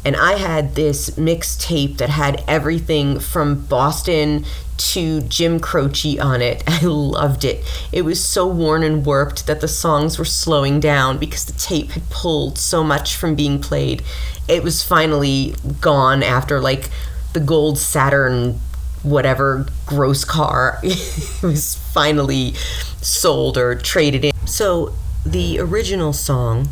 And 0.05 0.17
I 0.17 0.35
had 0.35 0.75
this 0.75 1.11
mixtape 1.11 1.99
that 1.99 2.09
had 2.09 2.43
everything 2.47 3.21
from 3.21 3.67
Boston 3.67 4.45
to 4.79 5.21
Jim 5.23 5.59
Croce 5.61 6.19
on 6.19 6.41
it. 6.41 6.63
I 6.69 6.85
loved 6.85 7.45
it. 7.45 7.65
It 7.93 8.03
was 8.03 8.25
so 8.25 8.47
worn 8.47 8.83
and 8.83 9.05
warped 9.05 9.47
that 9.47 9.61
the 9.61 9.69
songs 9.69 10.19
were 10.19 10.25
slowing 10.25 10.81
down 10.81 11.19
because 11.19 11.45
the 11.45 11.53
tape 11.53 11.91
had 11.91 12.09
pulled 12.11 12.59
so 12.59 12.83
much 12.85 13.17
from 13.17 13.35
being 13.35 13.61
played. 13.61 14.03
It 14.49 14.63
was 14.63 14.83
finally 14.83 15.55
gone 15.81 16.23
after 16.23 16.61
like 16.61 16.91
the 17.33 17.41
gold 17.41 17.79
Saturn 17.79 18.61
whatever 19.03 19.67
gross 19.87 20.25
car 20.25 20.81
was 21.43 21.77
finally 21.93 22.55
sold 23.01 23.57
or 23.57 23.75
traded 23.75 24.25
in. 24.25 24.33
So 24.47 24.95
the 25.25 25.59
original 25.61 26.13
song, 26.13 26.69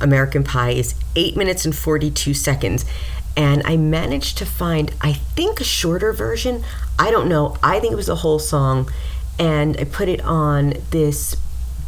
American 0.00 0.44
Pie, 0.44 0.70
is 0.70 0.94
8 1.16 1.36
minutes 1.36 1.64
and 1.64 1.74
42 1.74 2.34
seconds. 2.34 2.84
And 3.36 3.62
I 3.64 3.76
managed 3.76 4.38
to 4.38 4.46
find, 4.46 4.92
I 5.00 5.12
think, 5.12 5.60
a 5.60 5.64
shorter 5.64 6.12
version. 6.12 6.64
I 6.98 7.10
don't 7.10 7.28
know. 7.28 7.56
I 7.62 7.78
think 7.78 7.92
it 7.92 7.96
was 7.96 8.08
a 8.08 8.16
whole 8.16 8.38
song. 8.38 8.90
And 9.38 9.76
I 9.78 9.84
put 9.84 10.08
it 10.08 10.20
on 10.22 10.74
this 10.90 11.36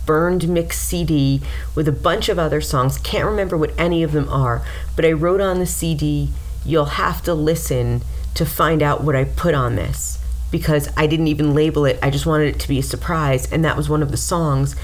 burned 0.07 0.49
mix 0.49 0.79
CD 0.79 1.41
with 1.75 1.87
a 1.89 1.93
bunch 1.93 2.29
of 2.29 2.39
other 2.39 2.61
songs. 2.61 2.99
Can't 2.99 3.27
remember 3.27 3.57
what 3.57 3.73
any 3.79 4.03
of 4.03 4.13
them 4.13 4.29
are, 4.29 4.63
but 4.97 5.05
I 5.05 5.13
wrote 5.13 5.41
on 5.41 5.59
the 5.59 5.67
CD, 5.67 6.31
you'll 6.65 6.85
have 6.85 7.23
to 7.23 7.35
listen 7.35 8.03
to 8.35 8.47
find 8.47 8.83
out 8.83 9.03
what 9.03 9.17
I 9.17 9.25
put 9.25 9.55
on 9.55 9.77
this 9.77 10.19
because 10.51 10.89
I 10.97 11.07
didn't 11.07 11.29
even 11.29 11.55
label 11.55 11.85
it. 11.85 11.99
I 12.03 12.11
just 12.11 12.27
wanted 12.27 12.55
it 12.55 12.61
to 12.61 12.69
be 12.69 12.79
a 12.79 12.83
surprise. 12.83 13.51
And 13.53 13.65
that 13.65 13.77
was 13.77 13.89
one 13.89 14.03
of 14.03 14.11
the 14.11 14.17
songs. 14.17 14.75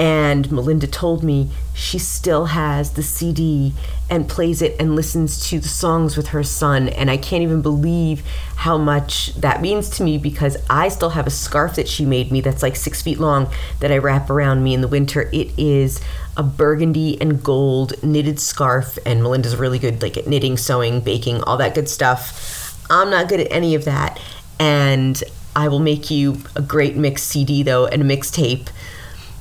And 0.00 0.50
Melinda 0.50 0.86
told 0.86 1.22
me 1.22 1.50
she 1.74 1.98
still 1.98 2.46
has 2.46 2.92
the 2.92 3.02
CD 3.02 3.74
and 4.08 4.26
plays 4.26 4.62
it 4.62 4.74
and 4.80 4.96
listens 4.96 5.46
to 5.50 5.60
the 5.60 5.68
songs 5.68 6.16
with 6.16 6.28
her 6.28 6.42
son. 6.42 6.88
And 6.88 7.10
I 7.10 7.18
can't 7.18 7.42
even 7.42 7.60
believe 7.60 8.22
how 8.56 8.78
much 8.78 9.34
that 9.34 9.60
means 9.60 9.90
to 9.90 10.02
me 10.02 10.16
because 10.16 10.56
I 10.70 10.88
still 10.88 11.10
have 11.10 11.26
a 11.26 11.30
scarf 11.30 11.76
that 11.76 11.86
she 11.86 12.06
made 12.06 12.32
me 12.32 12.40
that's 12.40 12.62
like 12.62 12.76
six 12.76 13.02
feet 13.02 13.20
long 13.20 13.52
that 13.80 13.92
I 13.92 13.98
wrap 13.98 14.30
around 14.30 14.64
me 14.64 14.72
in 14.72 14.80
the 14.80 14.88
winter. 14.88 15.28
It 15.34 15.52
is 15.58 16.00
a 16.34 16.42
burgundy 16.42 17.20
and 17.20 17.44
gold 17.44 18.02
knitted 18.02 18.40
scarf. 18.40 18.98
And 19.04 19.22
Melinda's 19.22 19.56
really 19.56 19.78
good 19.78 20.00
like 20.00 20.16
at 20.16 20.26
knitting, 20.26 20.56
sewing, 20.56 21.00
baking, 21.02 21.42
all 21.42 21.58
that 21.58 21.74
good 21.74 21.90
stuff. 21.90 22.74
I'm 22.88 23.10
not 23.10 23.28
good 23.28 23.40
at 23.40 23.52
any 23.52 23.74
of 23.74 23.84
that. 23.84 24.18
And 24.58 25.22
I 25.54 25.68
will 25.68 25.78
make 25.78 26.10
you 26.10 26.38
a 26.56 26.62
great 26.62 26.96
mix 26.96 27.22
CD 27.22 27.62
though 27.62 27.86
and 27.86 28.00
a 28.00 28.04
mixtape 28.04 28.70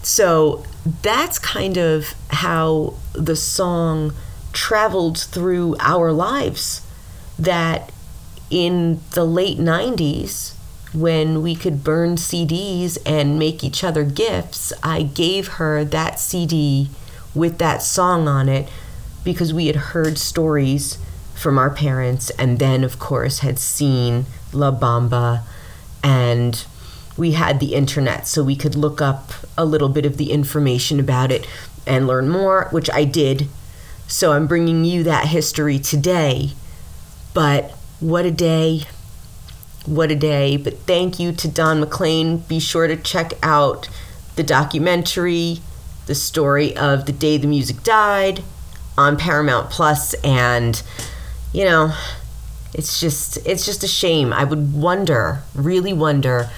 so 0.09 0.63
that's 1.03 1.37
kind 1.37 1.77
of 1.77 2.15
how 2.31 2.95
the 3.13 3.35
song 3.35 4.11
traveled 4.53 5.19
through 5.19 5.75
our 5.79 6.11
lives. 6.11 6.81
That 7.37 7.91
in 8.49 9.01
the 9.11 9.23
late 9.23 9.59
90s, 9.59 10.55
when 10.93 11.43
we 11.43 11.53
could 11.53 11.83
burn 11.83 12.15
CDs 12.15 12.97
and 13.05 13.37
make 13.37 13.63
each 13.63 13.83
other 13.83 14.03
gifts, 14.03 14.73
I 14.81 15.03
gave 15.03 15.47
her 15.59 15.85
that 15.85 16.19
CD 16.19 16.89
with 17.35 17.59
that 17.59 17.83
song 17.83 18.27
on 18.27 18.49
it 18.49 18.67
because 19.23 19.53
we 19.53 19.67
had 19.67 19.75
heard 19.75 20.17
stories 20.17 20.97
from 21.35 21.59
our 21.59 21.69
parents 21.69 22.31
and 22.31 22.57
then, 22.57 22.83
of 22.83 22.97
course, 22.97 23.39
had 23.39 23.59
seen 23.59 24.25
La 24.53 24.71
Bamba 24.71 25.43
and 26.03 26.65
we 27.19 27.33
had 27.33 27.59
the 27.59 27.75
internet, 27.75 28.27
so 28.27 28.43
we 28.43 28.55
could 28.55 28.75
look 28.75 29.01
up 29.01 29.31
a 29.57 29.65
little 29.65 29.89
bit 29.89 30.05
of 30.05 30.17
the 30.17 30.31
information 30.31 30.99
about 30.99 31.31
it 31.31 31.45
and 31.85 32.07
learn 32.07 32.29
more, 32.29 32.69
which 32.71 32.89
I 32.91 33.03
did. 33.03 33.47
So 34.07 34.31
I'm 34.31 34.47
bringing 34.47 34.85
you 34.85 35.03
that 35.03 35.27
history 35.27 35.77
today. 35.77 36.51
But 37.33 37.71
what 37.99 38.25
a 38.25 38.31
day! 38.31 38.83
What 39.85 40.11
a 40.11 40.15
day. 40.15 40.55
But 40.55 40.79
thank 40.79 41.19
you 41.19 41.31
to 41.33 41.47
Don 41.47 41.79
McLean. 41.79 42.37
Be 42.37 42.59
sure 42.59 42.87
to 42.87 42.95
check 42.95 43.33
out 43.43 43.89
the 44.35 44.43
documentary, 44.43 45.59
the 46.05 46.15
story 46.15 46.75
of 46.77 47.05
the 47.05 47.11
day 47.11 47.37
the 47.37 47.47
music 47.47 47.83
died 47.83 48.43
on 48.97 49.17
Paramount 49.17 49.69
Plus 49.69 50.13
and 50.15 50.81
you 51.51 51.65
know, 51.65 51.93
it's 52.73 52.99
just 52.99 53.37
it's 53.47 53.65
just 53.65 53.83
a 53.83 53.87
shame. 53.87 54.31
I 54.31 54.43
would 54.43 54.73
wonder, 54.73 55.41
really 55.55 55.93
wonder 55.93 56.49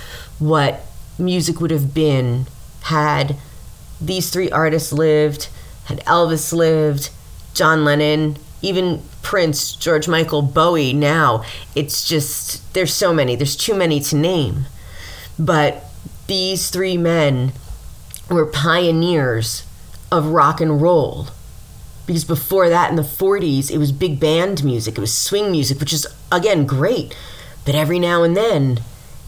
what 0.42 0.82
music 1.20 1.62
would 1.62 1.72
have 1.72 1.94
been 1.94 2.48
had 2.82 3.38
these 4.02 4.32
three 4.32 4.50
artists 4.50 4.92
lived, 4.92 5.50
had 5.86 6.00
Elvis 6.06 6.52
lived, 6.52 7.12
John 7.54 7.86
Lennon, 7.86 8.38
even 8.62 9.04
Prince, 9.22 9.76
George 9.76 10.08
Michael, 10.08 10.42
Bowie 10.42 10.94
now. 10.94 11.44
It's 11.76 12.08
just, 12.08 12.74
there's 12.74 12.94
so 12.94 13.14
many, 13.14 13.36
there's 13.36 13.56
too 13.56 13.76
many 13.76 14.00
to 14.02 14.16
name. 14.16 14.66
But 15.38 15.84
these 16.26 16.70
three 16.72 16.98
men 16.98 17.54
were 18.30 18.46
pioneers 18.46 19.64
of 20.12 20.28
rock 20.28 20.60
and 20.60 20.82
roll. 20.82 21.28
Because 22.08 22.26
before 22.26 22.68
that, 22.70 22.90
in 22.90 22.96
the 22.96 23.04
40s, 23.04 23.70
it 23.70 23.78
was 23.78 23.92
big 23.92 24.20
band 24.20 24.64
music, 24.64 24.98
it 24.98 25.02
was 25.02 25.14
swing 25.14 25.52
music, 25.52 25.80
which 25.80 25.94
is, 25.94 26.08
again, 26.32 26.66
great. 26.66 27.16
But 27.64 27.76
every 27.76 28.00
now 28.00 28.24
and 28.24 28.36
then, 28.36 28.82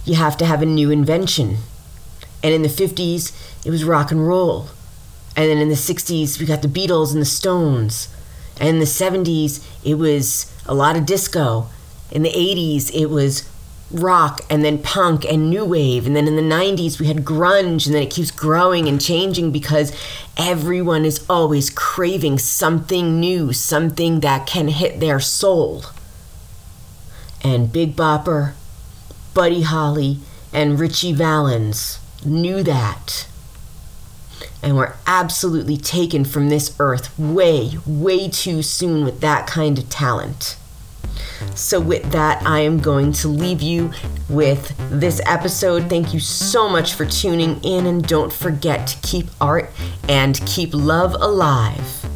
you 0.05 0.15
have 0.15 0.37
to 0.37 0.45
have 0.45 0.61
a 0.61 0.65
new 0.65 0.91
invention. 0.91 1.57
And 2.43 2.53
in 2.53 2.61
the 2.61 2.67
50s, 2.67 3.65
it 3.65 3.69
was 3.69 3.83
rock 3.83 4.11
and 4.11 4.27
roll. 4.27 4.67
And 5.35 5.49
then 5.49 5.57
in 5.57 5.69
the 5.69 5.75
60s, 5.75 6.39
we 6.39 6.45
got 6.45 6.61
the 6.61 6.67
Beatles 6.67 7.13
and 7.13 7.21
the 7.21 7.25
Stones. 7.25 8.09
And 8.59 8.69
in 8.69 8.79
the 8.79 8.85
70s, 8.85 9.65
it 9.83 9.95
was 9.95 10.53
a 10.65 10.73
lot 10.73 10.95
of 10.95 11.05
disco. 11.05 11.67
In 12.11 12.21
the 12.21 12.31
80s, 12.31 12.93
it 12.93 13.07
was 13.07 13.49
rock 13.89 14.41
and 14.49 14.63
then 14.63 14.77
punk 14.77 15.23
and 15.25 15.49
new 15.49 15.65
wave. 15.65 16.05
And 16.05 16.15
then 16.15 16.27
in 16.27 16.35
the 16.35 16.41
90s, 16.41 16.99
we 16.99 17.07
had 17.07 17.17
grunge. 17.17 17.85
And 17.85 17.95
then 17.95 18.03
it 18.03 18.11
keeps 18.11 18.29
growing 18.29 18.87
and 18.87 19.01
changing 19.01 19.51
because 19.51 19.91
everyone 20.37 21.05
is 21.05 21.25
always 21.29 21.69
craving 21.69 22.39
something 22.39 23.19
new, 23.19 23.53
something 23.53 24.19
that 24.19 24.45
can 24.45 24.67
hit 24.67 24.99
their 24.99 25.19
soul. 25.19 25.83
And 27.43 27.71
Big 27.71 27.95
Bopper 27.95 28.53
Buddy 29.33 29.61
Holly 29.63 30.19
and 30.51 30.79
Ritchie 30.79 31.13
Valens 31.13 31.99
knew 32.25 32.63
that 32.63 33.27
and 34.61 34.77
were 34.77 34.95
absolutely 35.05 35.77
taken 35.77 36.23
from 36.23 36.49
this 36.49 36.75
earth 36.79 37.17
way, 37.19 37.77
way 37.85 38.29
too 38.29 38.61
soon 38.61 39.03
with 39.03 39.19
that 39.19 39.45
kind 39.45 39.77
of 39.77 39.89
talent. 39.89 40.57
So, 41.55 41.79
with 41.79 42.11
that, 42.11 42.41
I 42.45 42.61
am 42.61 42.79
going 42.79 43.11
to 43.13 43.27
leave 43.27 43.61
you 43.61 43.91
with 44.29 44.73
this 44.89 45.21
episode. 45.25 45.89
Thank 45.89 46.13
you 46.13 46.19
so 46.19 46.69
much 46.69 46.93
for 46.93 47.05
tuning 47.05 47.61
in, 47.63 47.85
and 47.85 48.07
don't 48.07 48.31
forget 48.31 48.87
to 48.87 49.07
keep 49.07 49.27
art 49.41 49.69
and 50.07 50.39
keep 50.45 50.73
love 50.73 51.13
alive. 51.19 52.12